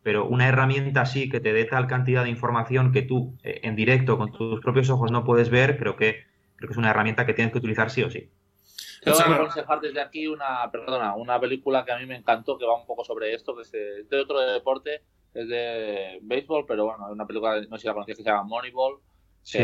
[0.03, 3.77] pero una herramienta así que te dé tal cantidad de información que tú eh, en
[3.77, 6.25] directo con tus propios ojos no puedes ver, creo que,
[6.57, 8.29] creo que es una herramienta que tienes que utilizar sí o sí.
[9.03, 12.59] Te voy a aconsejar desde aquí una, perdona, una película que a mí me encantó,
[12.59, 15.03] que va un poco sobre esto, que es de otro deporte,
[15.35, 18.31] es de béisbol, pero bueno, es una película, no sé si la conocías, que se
[18.31, 19.01] llama Moneyball.
[19.43, 19.59] Sí.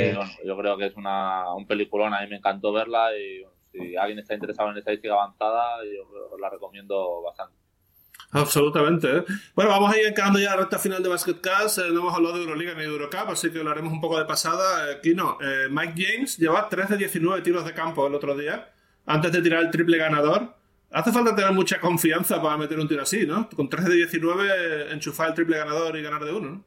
[0.45, 3.43] yo creo que es una, un peliculón, a mí me encantó verla y
[3.73, 7.61] si alguien está interesado en estadística avanzada, yo os la recomiendo bastante.
[8.33, 9.19] Absolutamente.
[9.19, 9.25] ¿eh?
[9.55, 11.79] Bueno, vamos a ir encarando ya la recta final de Basketcast.
[11.79, 14.19] Eh, no hemos hablado de Euroliga ni de Eurocup, así que lo haremos un poco
[14.19, 14.91] de pasada.
[14.93, 15.39] Aquí no.
[15.41, 18.73] Eh, Mike James lleva 3 de 19 tiros de campo el otro día,
[19.07, 20.55] antes de tirar el triple ganador.
[20.93, 23.49] Hace falta tener mucha confianza para meter un tiro así, ¿no?
[23.49, 26.65] Con 3 de 19 enchufar el triple ganador y ganar de uno, ¿no?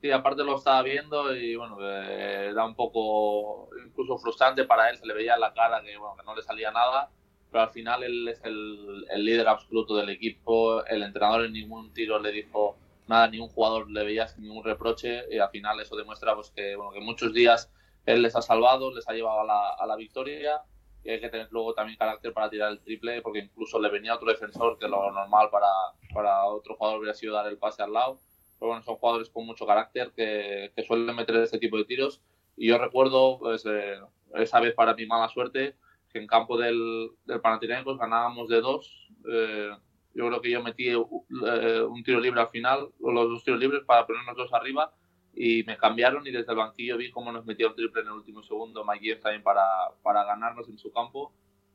[0.00, 5.06] Sí, aparte lo estaba viendo y bueno, era un poco incluso frustrante para él, se
[5.06, 7.10] le veía en la cara que, bueno, que no le salía nada,
[7.50, 11.92] pero al final él es el, el, líder absoluto del equipo, el entrenador en ningún
[11.92, 12.78] tiro le dijo
[13.08, 16.50] nada, ni un jugador le veía sin ningún reproche y al final eso demuestra pues,
[16.50, 17.70] que, bueno, que muchos días
[18.06, 20.62] él les ha salvado, les ha llevado a la, a la victoria
[21.04, 24.14] y hay que tener luego también carácter para tirar el triple porque incluso le venía
[24.14, 25.68] otro defensor que lo normal para,
[26.14, 28.18] para otro jugador hubiera sido dar el pase al lado
[28.60, 32.20] pero bueno, son jugadores con mucho carácter que, suelen meter este tipo de tiros.
[32.58, 33.98] Y yo recuerdo pues, eh,
[34.34, 35.76] esa vez para mi mala suerte
[36.12, 39.08] que en campo del, del Panathinaikos ganábamos de dos.
[39.32, 39.70] Eh,
[40.12, 43.60] yo creo que yo metí eh, un tiro libre al final, o los dos tiros
[43.60, 44.92] libres para ponernos dos arriba
[45.32, 48.14] y me cambiaron y desde el banquillo vi cómo nos metía un triple en el
[48.14, 49.64] último segundo Mike también para,
[50.02, 51.32] para ganarnos en su campo.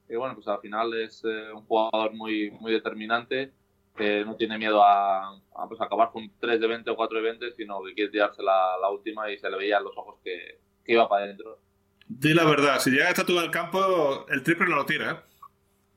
[0.08, 3.52] Y bueno, pues al final es un jugador muy, muy determinante
[3.96, 7.52] que no tiene miedo a, pues, acabar con 3 de 20 o 4 de 20,
[7.54, 10.60] sino que quiere tirarse la, la última y se le veía en los ojos que,
[10.84, 11.60] que, iba para adentro.
[12.08, 15.12] Di la verdad, si llega hasta tú en el campo, el triple no lo tira,
[15.12, 15.16] ¿eh?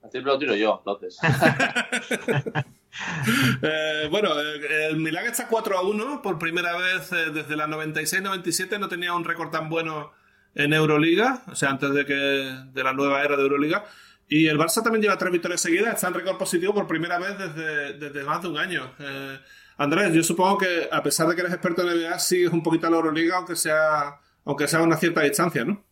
[0.05, 1.19] El triple lo tiro yo, entonces.
[3.63, 7.67] eh, bueno, eh, el Milan está 4 a 1 por primera vez eh, desde la
[7.67, 10.13] 96-97, no tenía un récord tan bueno
[10.55, 13.85] en Euroliga, o sea, antes de que de la nueva era de Euroliga.
[14.29, 17.39] Y el Barça también lleva tres victorias seguidas, está en récord positivo por primera vez
[17.39, 18.93] desde, desde más de un año.
[18.99, 19.39] Eh,
[19.79, 22.87] Andrés, yo supongo que a pesar de que eres experto en NBA, sigues un poquito
[22.87, 25.83] a la Euroliga, aunque sea, aunque sea a una cierta distancia, ¿no?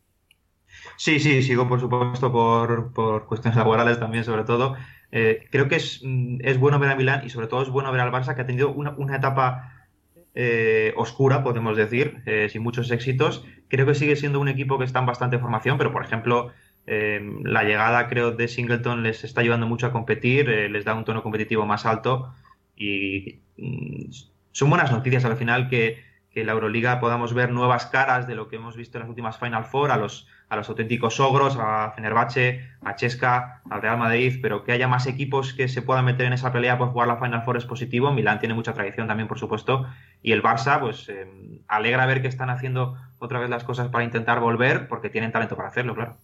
[0.98, 4.76] Sí, sí, sigo por supuesto por, por cuestiones laborales también, sobre todo.
[5.12, 7.90] Eh, creo que es, mm, es, bueno ver a Milán y sobre todo es bueno
[7.90, 9.88] ver al Barça que ha tenido una, una etapa
[10.34, 13.46] eh, oscura, podemos decir, sin muchos éxitos.
[13.68, 16.52] Creo que sigue siendo un equipo que está en bastante formación, pero por ejemplo
[16.86, 20.94] eh, la llegada, creo, de Singleton les está ayudando mucho a competir, eh, les da
[20.94, 22.32] un tono competitivo más alto
[22.76, 24.10] y mm,
[24.52, 28.48] son buenas noticias al final que, que, la Euroliga podamos ver nuevas caras de lo
[28.48, 31.90] que hemos visto en las últimas Final Four, a los, a los auténticos ogros, a
[31.90, 36.26] Fenerbahce, a Chesca, al Real Madrid, pero que haya más equipos que se puedan meter
[36.26, 38.12] en esa pelea por jugar la Final Four es positivo.
[38.12, 39.86] Milán tiene mucha tradición también, por supuesto,
[40.22, 41.26] y el Barça, pues eh,
[41.66, 45.56] alegra ver que están haciendo otra vez las cosas para intentar volver, porque tienen talento
[45.56, 46.16] para hacerlo, claro.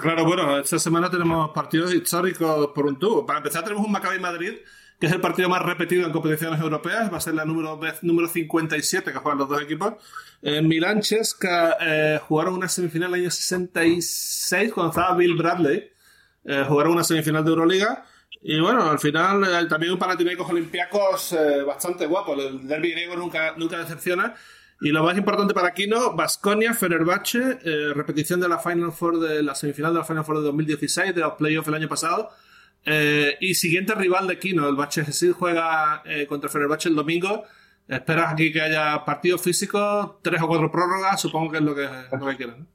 [0.00, 3.26] Claro, bueno, esta semana tenemos partidos históricos por un tubo.
[3.26, 4.58] Para empezar, tenemos un Maccabi Madrid,
[5.00, 7.12] que es el partido más repetido en competiciones europeas.
[7.12, 9.94] Va a ser la número, número 57 que juegan los dos equipos.
[10.42, 15.90] En Milán, Chesca eh, jugaron una semifinal el año 66 cuando estaba Bill Bradley.
[16.44, 18.04] Eh, jugaron una semifinal de Euroliga.
[18.42, 21.36] Y bueno, al final eh, también un Panathinaikos Olympiacos
[21.66, 22.34] bastante guapo.
[22.34, 24.34] El derby griego nunca, nunca decepciona.
[24.82, 29.42] Y lo más importante para Kino, Basconia, Fenerbahce, eh, repetición de la Final Four de
[29.42, 32.30] la semifinal de la Final Four de 2016, de los playoffs el año pasado.
[32.86, 35.04] Eh, y siguiente rival de Kino, el Bache
[35.34, 37.44] juega eh, contra Fenerbahce el domingo.
[37.86, 41.86] Esperas aquí que haya partidos físicos, tres o cuatro prórrogas, supongo que es lo que,
[42.18, 42.66] lo que quieren.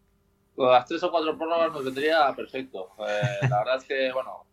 [0.58, 2.89] Las tres o cuatro prórrogas nos vendría perfecto.
[2.99, 4.45] la verdad es que, bueno,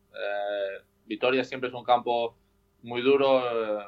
[1.04, 2.34] Vitoria siempre es un campo
[2.82, 3.42] muy duro.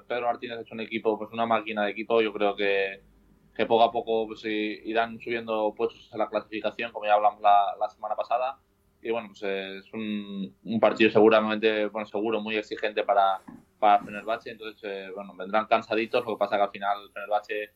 [0.06, 2.20] Pedro Martínez es un equipo, pues una máquina de equipo.
[2.20, 3.13] Yo creo que
[3.55, 7.88] que poco a poco pues, irán subiendo puestos en la clasificación, como ya hablamos la,
[7.88, 8.59] semana pasada.
[9.00, 13.40] Y bueno, pues es un, partido seguramente, bueno, seguro, muy exigente para,
[13.78, 14.50] para Fenerbahce.
[14.50, 16.24] Entonces, eh, bueno, vendrán cansaditos.
[16.24, 17.70] Lo que pasa que al final Fenerbahce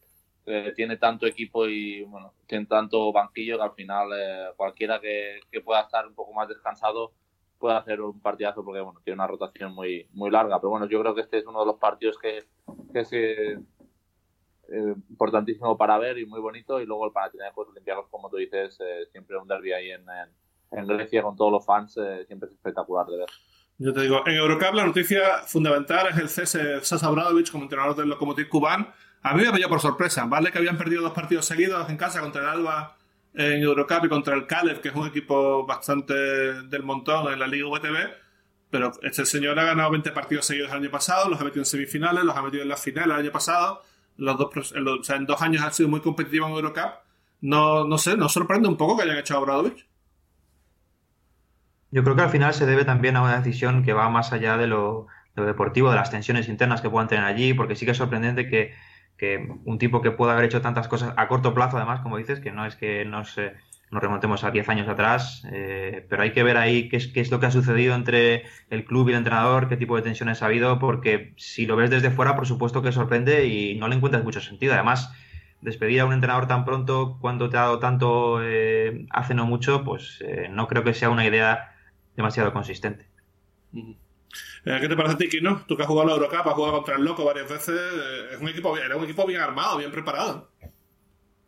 [0.46, 5.40] eh, tiene tanto equipo y, bueno, tiene tanto banquillo que al final eh, cualquiera que,
[5.52, 7.12] que, pueda estar un poco más descansado
[7.58, 10.58] puede hacer un partidazo porque, bueno, tiene una rotación muy, muy larga.
[10.60, 12.44] Pero bueno, yo creo que este es uno de los partidos que,
[12.92, 13.58] que se
[14.70, 16.80] eh, importantísimo para ver y muy bonito.
[16.80, 20.04] Y luego el Panathinaikos Olympiacos, como tú dices, eh, siempre un derby ahí en,
[20.70, 23.28] en, Grecia con todos los fans, eh, siempre es espectacular de ver.
[23.78, 27.96] Yo te digo, en Eurocup la noticia fundamental es el cese Sasa Bradovic como entrenador
[27.96, 28.92] del Lokomotiv Kuban.
[29.22, 30.50] A mí me pilló por sorpresa, ¿vale?
[30.50, 32.96] Que habían perdido dos partidos seguidos en casa contra el Alba
[33.34, 37.46] en Eurocup y contra el Kalev, que es un equipo bastante del montón en la
[37.46, 38.10] Liga VTB.
[38.70, 41.66] Pero este señor ha ganado 20 partidos seguidos el año pasado, los ha metido en
[41.66, 43.82] semifinales, los ha metido en la final el año pasado
[44.18, 44.74] los dos,
[45.10, 46.90] en dos años ha sido muy competitivo en Eurocup.
[47.40, 49.86] No, no sé, ¿nos sorprende un poco que hayan hecho a Obradovic?
[51.90, 54.56] Yo creo que al final se debe también a una decisión que va más allá
[54.58, 57.96] de lo, deportivo, de las tensiones internas que puedan tener allí, porque sí que es
[57.96, 58.74] sorprendente que,
[59.16, 62.40] que, un tipo que pueda haber hecho tantas cosas a corto plazo, además, como dices,
[62.40, 63.54] que no es que no se
[63.90, 67.20] nos remontemos a 10 años atrás, eh, pero hay que ver ahí qué es, qué
[67.20, 70.42] es lo que ha sucedido entre el club y el entrenador, qué tipo de tensiones
[70.42, 73.96] ha habido, porque si lo ves desde fuera, por supuesto que sorprende y no le
[73.96, 74.74] encuentras mucho sentido.
[74.74, 75.12] Además,
[75.60, 79.84] despedir a un entrenador tan pronto, cuando te ha dado tanto eh, hace no mucho,
[79.84, 81.74] pues eh, no creo que sea una idea
[82.16, 83.06] demasiado consistente.
[84.64, 85.64] ¿Qué te parece a ti, Kino?
[85.66, 87.80] Tú que has jugado la Eurocup, has jugado contra el Loco varias veces,
[88.32, 90.50] es un equipo, era un equipo bien armado, bien preparado.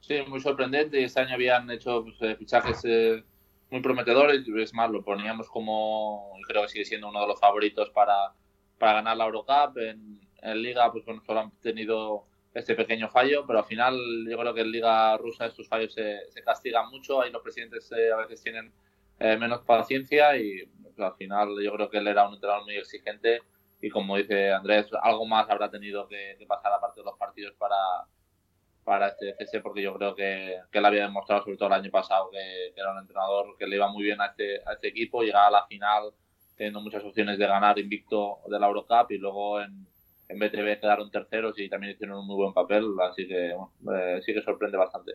[0.01, 1.03] Sí, muy sorprendente.
[1.05, 3.23] Este año habían hecho pues, eh, fichajes eh,
[3.71, 4.47] muy prometedores.
[4.49, 8.33] Es más, lo poníamos como, creo que sigue siendo uno de los favoritos para,
[8.79, 9.77] para ganar la Eurocup.
[9.79, 12.25] En, en Liga, pues bueno, solo han tenido
[12.55, 13.97] este pequeño fallo, pero al final
[14.29, 17.21] yo creo que en Liga Rusa estos fallos se, castigan mucho.
[17.21, 18.73] Ahí los presidentes eh, a veces tienen
[19.21, 23.43] menos paciencia y pues, al final yo creo que él era un entrenador muy exigente
[23.83, 27.55] y como dice Andrés, algo más habrá tenido que, que pasar aparte de los partidos
[27.59, 27.77] para
[28.91, 31.93] para este FC porque yo creo que, que él había demostrado sobre todo el año
[31.93, 35.23] pasado que, era un entrenador que le iba muy bien a este, a este equipo,
[35.23, 36.11] llegaba a la final
[36.57, 39.87] teniendo muchas opciones de ganar invicto de la Eurocup y luego en,
[40.29, 44.35] en BTV quedaron terceros y también hicieron un muy buen papel, así que eh, sí
[44.35, 45.13] que sorprende bastante.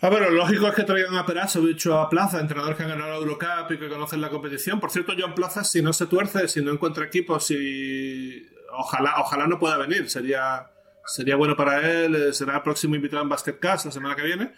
[0.00, 3.10] Ah, bueno, lógico es que traigan a Perasovic o a Plaza, entrenadores que han ganado
[3.10, 4.78] la Eurocup y que conocen la competición.
[4.78, 9.48] Por cierto, John Plaza, si no se tuerce, si no encuentra equipo, si ojalá, ojalá
[9.48, 10.70] no pueda venir, sería
[11.08, 14.52] sería bueno para él, eh, será el próximo invitado en Basketcast la semana que viene.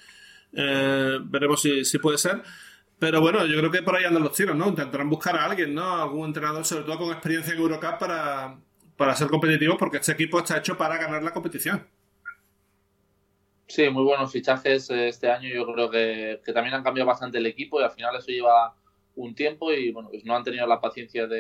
[0.53, 2.43] Eh, veremos si, si, puede ser.
[2.99, 4.69] Pero bueno, yo creo que por ahí andan los tiros, ¿no?
[4.69, 6.03] Intentarán buscar a alguien, ¿no?
[6.03, 8.59] Algún entrenador, sobre todo con experiencia en Eurocup, para,
[8.97, 11.87] para ser competitivo, porque este equipo está hecho para ganar la competición.
[13.69, 15.49] Sí, muy buenos fichajes eh, este año.
[15.49, 18.75] Yo creo que, que, también han cambiado bastante el equipo y al final eso lleva
[19.15, 21.37] un tiempo y bueno, pues no han tenido la paciencia de,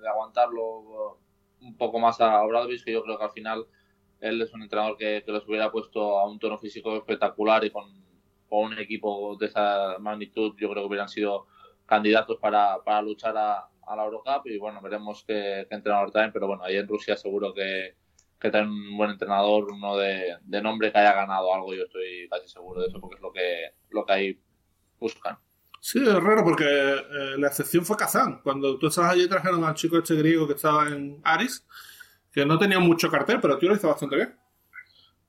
[0.00, 1.18] de aguantarlo
[1.60, 3.66] un poco más a Obradovic, que yo creo que al final
[4.20, 7.84] él es un entrenador que, los hubiera puesto a un tono físico espectacular y con,
[8.48, 11.46] un equipo de esa magnitud yo creo que hubieran sido
[11.84, 16.76] candidatos para, luchar a, la Eurocup y bueno, veremos qué, entrenador traen, pero bueno, ahí
[16.76, 17.96] en Rusia seguro que,
[18.40, 22.48] que traen un buen entrenador, uno de, nombre que haya ganado algo, yo estoy casi
[22.48, 24.40] seguro de eso porque es lo que, lo que ahí
[24.98, 25.38] buscan.
[25.80, 28.40] Sí, es raro porque eh, la excepción fue Kazán.
[28.42, 31.64] Cuando tú estabas allí trajeron al chico este griego que estaba en Aris
[32.36, 34.38] que no tenía mucho cartel, pero tú lo hizo bastante bien.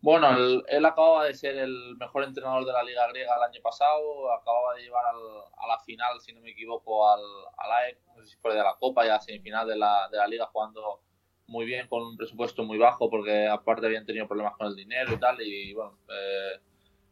[0.02, 0.30] Bueno,
[0.68, 4.76] él, acababa de ser el mejor entrenador de la Liga Griega el año pasado, acababa
[4.76, 7.22] de llevar a la final, si no me equivoco, al,
[7.60, 10.10] al AEC, no sé si fue de la Copa y a la semifinal de la,
[10.12, 11.00] de la Liga jugando
[11.48, 15.14] muy bien, con un presupuesto muy bajo, porque aparte habían tenido problemas con el dinero
[15.14, 16.60] y tal, y bueno, eh,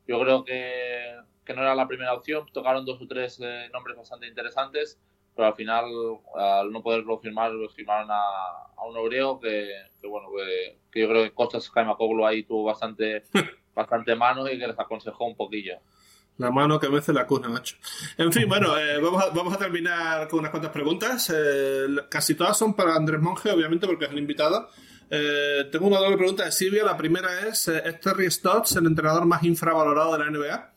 [0.10, 3.96] yo creo que, que, no era la primera opción, tocaron dos o tres eh, nombres
[3.96, 5.00] bastante interesantes,
[5.36, 5.86] pero al final,
[6.36, 8.22] al no poderlo firmar, lo firmaron a,
[8.78, 9.70] a un obreo que,
[10.00, 10.30] que bueno,
[10.92, 13.24] que, yo creo que Costas Kaimakoglu ahí tuvo bastante,
[13.76, 15.78] bastante mano y que les aconsejó un poquillo.
[16.38, 17.78] La mano que mece la cuna, macho.
[18.18, 21.34] En fin, bueno, eh, vamos, a, vamos a terminar con unas cuantas preguntas.
[21.34, 24.70] Eh, casi todas son para Andrés Monge, obviamente, porque es el invitado.
[25.10, 26.84] Eh, tengo una doble pregunta de Silvia.
[26.84, 30.75] La primera es, eh, ¿es Terry Stotts el entrenador más infravalorado de la NBA?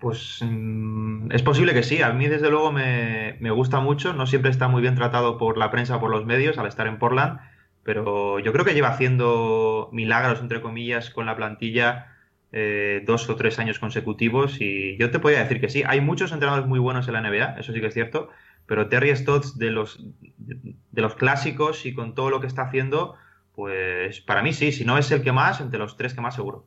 [0.00, 2.02] Pues mm, es posible que sí.
[2.02, 4.14] A mí, desde luego, me, me, gusta mucho.
[4.14, 6.98] No siempre está muy bien tratado por la prensa por los medios al estar en
[6.98, 7.38] Portland.
[7.84, 12.16] Pero yo creo que lleva haciendo milagros, entre comillas, con la plantilla
[12.52, 14.60] eh, dos o tres años consecutivos.
[14.60, 15.82] Y yo te podría decir que sí.
[15.86, 18.30] Hay muchos entrenadores muy buenos en la NBA, eso sí que es cierto.
[18.66, 20.02] Pero Terry Stotts, de los,
[20.38, 23.16] de los clásicos y con todo lo que está haciendo,
[23.54, 24.72] pues para mí sí.
[24.72, 26.66] Si no es el que más, entre los tres que más seguro.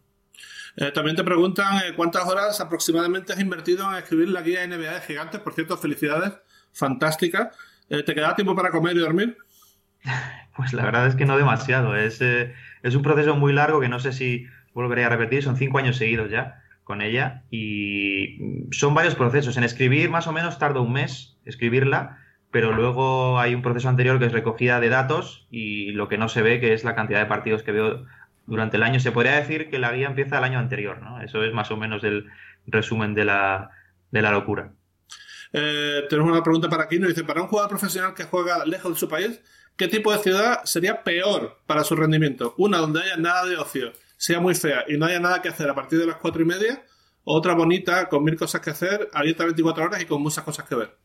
[0.75, 4.93] Eh, también te preguntan eh, cuántas horas aproximadamente has invertido en escribir la guía NBA
[4.93, 5.39] de gigantes.
[5.41, 6.33] Por cierto, felicidades,
[6.71, 7.51] fantástica.
[7.89, 9.37] Eh, ¿Te queda tiempo para comer y dormir?
[10.55, 11.95] Pues la verdad es que no demasiado.
[11.95, 14.45] Es, es un proceso muy largo que no sé si
[14.75, 15.41] volveré a repetir.
[15.41, 18.37] Son cinco años seguidos ya con ella y
[18.69, 19.57] son varios procesos.
[19.57, 22.19] En escribir más o menos tarda un mes escribirla,
[22.51, 26.29] pero luego hay un proceso anterior que es recogida de datos y lo que no
[26.29, 28.05] se ve que es la cantidad de partidos que veo
[28.45, 28.99] durante el año.
[28.99, 31.21] Se podría decir que la guía empieza el año anterior, ¿no?
[31.21, 32.29] Eso es más o menos el
[32.65, 33.71] resumen de la,
[34.11, 34.73] de la locura.
[35.51, 38.93] Eh, tenemos una pregunta para aquí, nos dice, para un jugador profesional que juega lejos
[38.93, 39.39] de su país,
[39.77, 42.55] ¿qué tipo de ciudad sería peor para su rendimiento?
[42.57, 45.69] Una donde haya nada de ocio, sea muy fea y no haya nada que hacer
[45.69, 46.83] a partir de las cuatro y media,
[47.23, 50.75] otra bonita, con mil cosas que hacer, abierta 24 horas y con muchas cosas que
[50.75, 50.97] ver.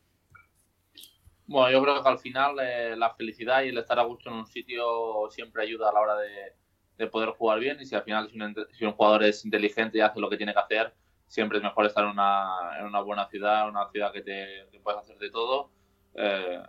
[1.45, 4.35] Bueno, yo creo que al final eh, la felicidad y el estar a gusto en
[4.35, 6.53] un sitio siempre ayuda a la hora de,
[6.99, 8.29] de poder jugar bien y si al final
[8.77, 10.93] si un, jugador es inteligente y hace lo que tiene que hacer,
[11.27, 15.03] siempre es mejor estar en una, en una buena ciudad, una ciudad que te, puedas
[15.03, 15.71] hacer de todo.
[16.13, 16.61] Eh,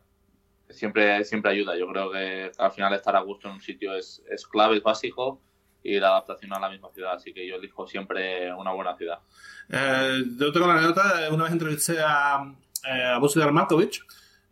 [0.69, 1.77] siempre, siempre ayuda.
[1.77, 4.83] Yo creo que al final estar a gusto en un sitio es, es clave, es
[4.85, 5.43] básico
[5.83, 7.15] y la adaptación a la misma ciudad.
[7.15, 9.19] Así que yo elijo siempre una buena ciudad.
[9.69, 12.55] Eh, yo tengo la anécdota, una vez entrevisté a,
[12.87, 14.01] eh, a Busidar Markovic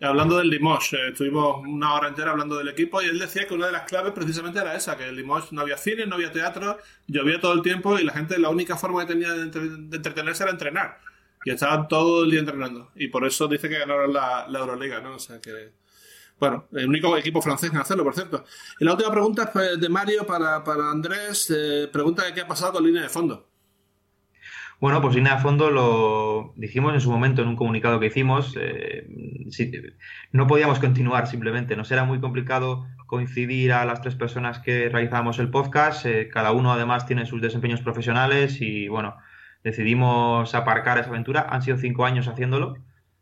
[0.01, 3.55] hablando del Limoges, eh, estuvimos una hora entera hablando del equipo y él decía que
[3.55, 6.30] una de las claves precisamente era esa, que en Limoges no había cine, no había
[6.30, 10.44] teatro, llovía todo el tiempo y la gente la única forma que tenía de, entretenerse
[10.44, 11.01] era entrenar.
[11.44, 12.90] Y estaban todo el día entrenando.
[12.96, 15.14] Y por eso dice que ganaron la, Euroliga, ¿no?
[15.14, 15.72] O sea que...
[16.38, 18.44] Bueno, el único equipo francés en hacerlo, por cierto.
[18.78, 21.51] Y la última pregunta es de Mario para, para Andrés.
[21.51, 23.47] Eh, pregunta de qué ha pasado con línea de fondo.
[24.81, 28.57] Bueno, pues línea de fondo lo dijimos en su momento en un comunicado que hicimos.
[28.61, 29.09] Eh,
[30.31, 31.74] no podíamos continuar simplemente.
[31.74, 36.07] Nos era muy complicado coincidir a las tres personas que realizábamos el podcast.
[36.07, 39.16] Eh, cada uno además tiene sus desempeños profesionales y bueno,
[39.64, 41.47] decidimos aparcar esa aventura.
[41.51, 42.76] Han sido cinco años haciéndolo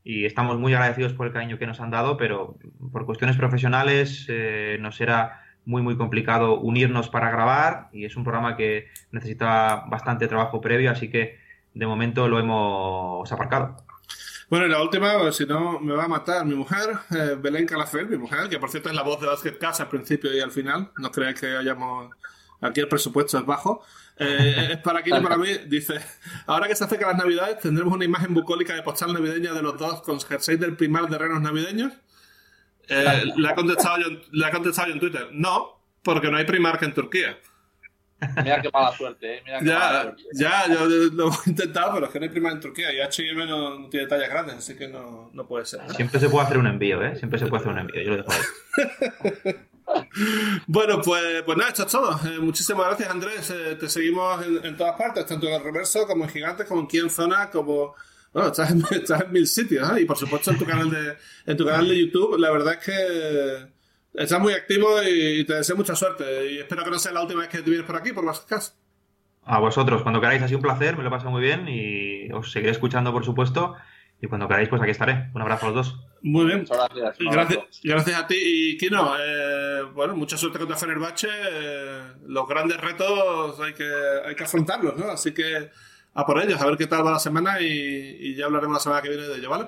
[0.05, 2.59] y estamos muy agradecidos por el cariño que nos han dado, pero
[2.93, 8.25] por cuestiones profesionales eh, nos era muy muy complicado unirnos para grabar y es un
[8.25, 11.46] programa que necesita bastante trabajo previo, así que
[11.77, 13.77] de momento lo hemos aparcado.
[14.49, 18.09] Bueno, y la última, si no me va a matar mi mujer, eh, Belén Calafel,
[18.09, 20.51] mi mujer, que por cierto es la voz de Basket Casa al principio y al
[20.51, 20.91] final.
[20.97, 22.15] No creáis que hayamos.
[22.63, 23.85] Aquí el presupuesto es bajo.
[24.19, 25.49] Eh, es para aquí y para mí.
[25.67, 26.01] Dice:
[26.47, 29.77] Ahora que se acercan las Navidades, tendremos una imagen bucólica de postal navideña de los
[29.77, 31.93] dos con jersey del primar de renos navideños.
[32.89, 36.47] Eh, le, ha contestado yo, le ha contestado yo en Twitter: No, porque no hay
[36.47, 37.37] Primark en Turquía.
[38.43, 39.43] Mira qué mala suerte, ¿eh?
[39.45, 40.23] Mira qué ya, mala suerte.
[40.35, 43.47] ya, yo lo he intentado, pero es que no hay prima en Turquía y HM
[43.47, 45.81] no, tiene tallas grandes, así que no, no puede ser.
[45.95, 47.17] Siempre se puede hacer un envío, ¿eh?
[47.17, 49.55] Siempre se puede hacer un envío, yo lo dejo ahí.
[50.67, 52.19] bueno, pues, pues nada, esto es todo.
[52.27, 53.51] Eh, muchísimas gracias, Andrés.
[53.51, 56.83] Eh, te seguimos en, en, todas partes, tanto en el reverso como en Gigantes, como
[56.83, 57.95] aquí en Zona, como.
[58.33, 60.03] Bueno, estás en, estás en mil sitios, ¿eh?
[60.03, 62.39] Y por supuesto en tu canal de, en tu canal de YouTube.
[62.39, 63.76] La verdad es que
[64.17, 66.53] Estás muy activo y te deseo mucha suerte.
[66.53, 68.41] Y espero que no sea la última vez que te vienes por aquí, por las
[68.41, 68.77] casas.
[69.45, 72.33] A vosotros, cuando queráis, ha sido un placer, me lo he pasado muy bien y
[72.33, 73.77] os seguiré escuchando, por supuesto.
[74.21, 75.31] Y cuando queráis, pues aquí estaré.
[75.35, 76.01] Un abrazo a los dos.
[76.23, 76.61] Muy bien.
[76.61, 77.17] Muchas gracias.
[77.19, 78.37] Gracias, gracias a ti.
[78.39, 81.29] Y Kino, eh, bueno, mucha suerte contra Fenerbahce.
[81.31, 83.89] Eh, los grandes retos hay que,
[84.25, 85.11] hay que afrontarlos, ¿no?
[85.11, 85.71] Así que
[86.15, 88.81] a por ellos, a ver qué tal va la semana y, y ya hablaremos la
[88.81, 89.67] semana que viene de ello, ¿vale?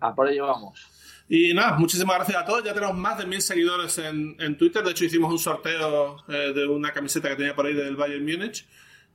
[0.00, 0.93] A por ello vamos.
[1.28, 2.64] Y nada, muchísimas gracias a todos.
[2.64, 4.82] Ya tenemos más de mil seguidores en, en Twitter.
[4.84, 8.24] De hecho, hicimos un sorteo eh, de una camiseta que tenía por ahí del Bayern
[8.24, 8.66] Múnich.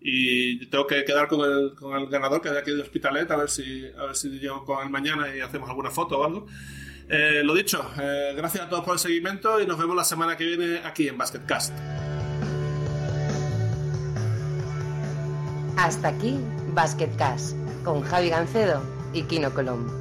[0.02, 3.30] Y tengo que quedar con el, con el ganador, que es de aquí de Hospitalet,
[3.32, 6.26] a ver si, a ver si llego con él mañana y hacemos alguna foto o
[6.26, 6.48] algo.
[7.10, 10.38] Eh, lo dicho, eh, gracias a todos por el seguimiento y nos vemos la semana
[10.38, 11.74] que viene aquí en Basketcast.
[15.76, 16.38] Hasta aquí
[16.74, 18.84] Basketcast con Javi Gancedo
[19.14, 19.92] y Kino Colombo.